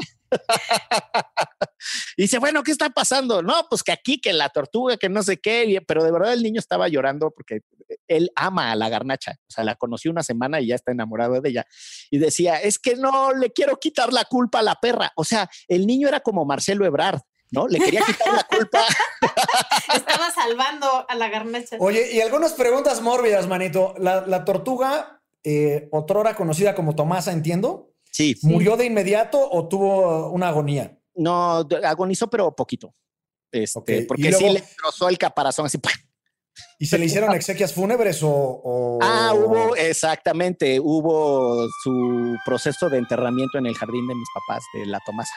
[2.17, 3.43] y dice, bueno, ¿qué está pasando?
[3.43, 6.43] No, pues que aquí, que la tortuga, que no sé qué, pero de verdad el
[6.43, 7.61] niño estaba llorando porque
[8.09, 11.41] él ama a la garnacha, o sea, la conoció una semana y ya está enamorado
[11.41, 11.67] de ella.
[12.11, 15.13] Y decía, es que no le quiero quitar la culpa a la perra.
[15.17, 17.21] O sea, el niño era como Marcelo Ebrard.
[17.51, 17.69] ¿no?
[17.69, 18.85] Le quería quitar la culpa.
[19.95, 21.77] Estaba salvando a la garnacha.
[21.79, 23.95] Oye, y algunas preguntas mórbidas, manito.
[23.99, 27.93] La, tortuga, eh, otrora conocida como Tomasa, entiendo.
[28.17, 28.35] Sí.
[28.45, 30.99] ¿Murió de inmediato o tuvo una agonía?
[31.17, 32.95] No, agonizó, pero poquito.
[33.53, 35.79] Este, Porque sí le trozó el caparazón así.
[36.79, 43.59] ¿Y se le hicieron exequias fúnebres o, Ah, hubo, exactamente, hubo su proceso de enterramiento
[43.59, 45.35] en el jardín de mis papás, de la Tomasa,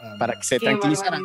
[0.00, 1.18] ah, para que se tranquilizara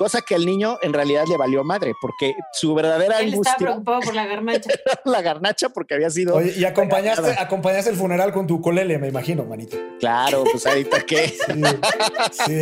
[0.00, 3.52] cosa que al niño en realidad le valió madre, porque su verdadera Él angustia...
[3.52, 4.70] estaba preocupado por la garnacha.
[5.04, 6.36] la garnacha porque había sido...
[6.36, 9.76] Oye, y acompañaste, acompañaste el funeral con tu colele, me imagino, manito.
[9.98, 11.36] Claro, pues ahorita qué.
[12.32, 12.60] Sí,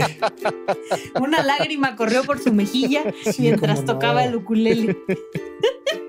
[1.21, 3.05] Una lágrima corrió por su mejilla
[3.39, 4.97] mientras tocaba el ukulele.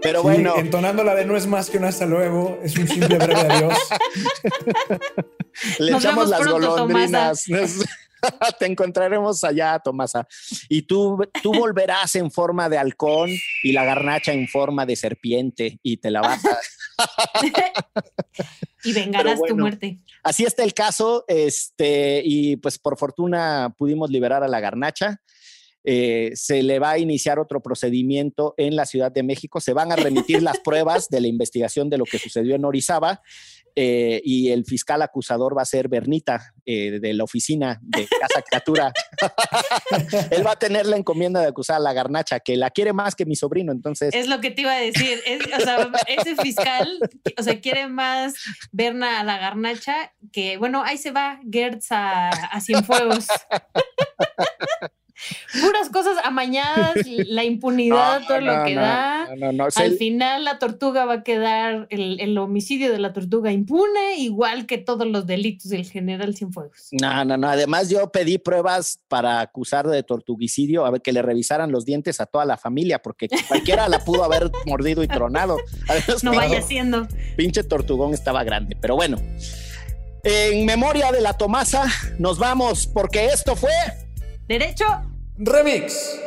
[0.02, 0.56] Pero bueno.
[0.58, 3.78] Entonando la de no es más que un hasta luego, es un simple breve adiós.
[5.80, 7.46] Le echamos las golondrinas.
[8.60, 10.28] Te encontraremos allá, Tomasa.
[10.68, 13.30] Y tú, tú volverás en forma de halcón
[13.64, 16.60] y la garnacha en forma de serpiente y te la vas a...
[18.84, 20.00] y vengarás tu muerte.
[20.24, 25.22] Así está el caso, este, y pues por fortuna pudimos liberar a la garnacha.
[25.84, 29.92] Eh, se le va a iniciar otro procedimiento en la Ciudad de México, se van
[29.92, 33.22] a remitir las pruebas de la investigación de lo que sucedió en Orizaba
[33.76, 38.42] eh, y el fiscal acusador va a ser Bernita eh, de la oficina de Casa
[38.42, 38.92] Criatura.
[40.32, 43.16] Él va a tener la encomienda de acusar a la garnacha, que la quiere más
[43.16, 44.14] que mi sobrino, entonces...
[44.14, 45.20] Es lo que te iba a decir,
[45.58, 47.00] o sea, ese fiscal,
[47.38, 48.34] o sea, quiere más
[48.72, 53.28] Berna a la garnacha que, bueno, ahí se va Gertz a, a Cienfuegos.
[55.62, 56.96] Puras cosas amañadas,
[57.28, 59.28] la impunidad, todo lo que da.
[59.76, 64.78] Al final la tortuga va a quedar, el, homicidio de la tortuga impune, igual que
[64.78, 66.90] todos los delitos del general Cienfuegos.
[66.92, 67.50] No, no, no.
[67.50, 72.22] Además yo pedí pruebas para acusar de tortuguicidio, a ver que le revisaran los dientes
[72.22, 75.58] a toda la familia, porque cualquiera la pudo haber mordido y tronado.
[76.24, 77.08] no vaya siendo.
[77.36, 79.18] Pinche tortugón estaba grande, pero bueno.
[80.24, 81.86] En memoria de la Tomasa,
[82.18, 83.72] nos vamos, porque esto fue...
[84.48, 84.86] Derecho
[85.42, 86.20] Remix.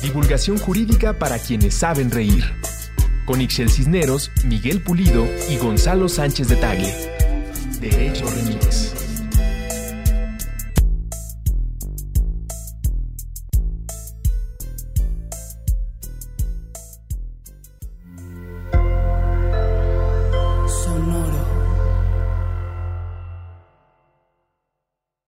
[0.00, 2.42] Divulgación jurídica para quienes saben reír.
[3.26, 6.94] Con Ixel Cisneros, Miguel Pulido y Gonzalo Sánchez de Tagle.
[7.78, 9.05] Derecho Remix.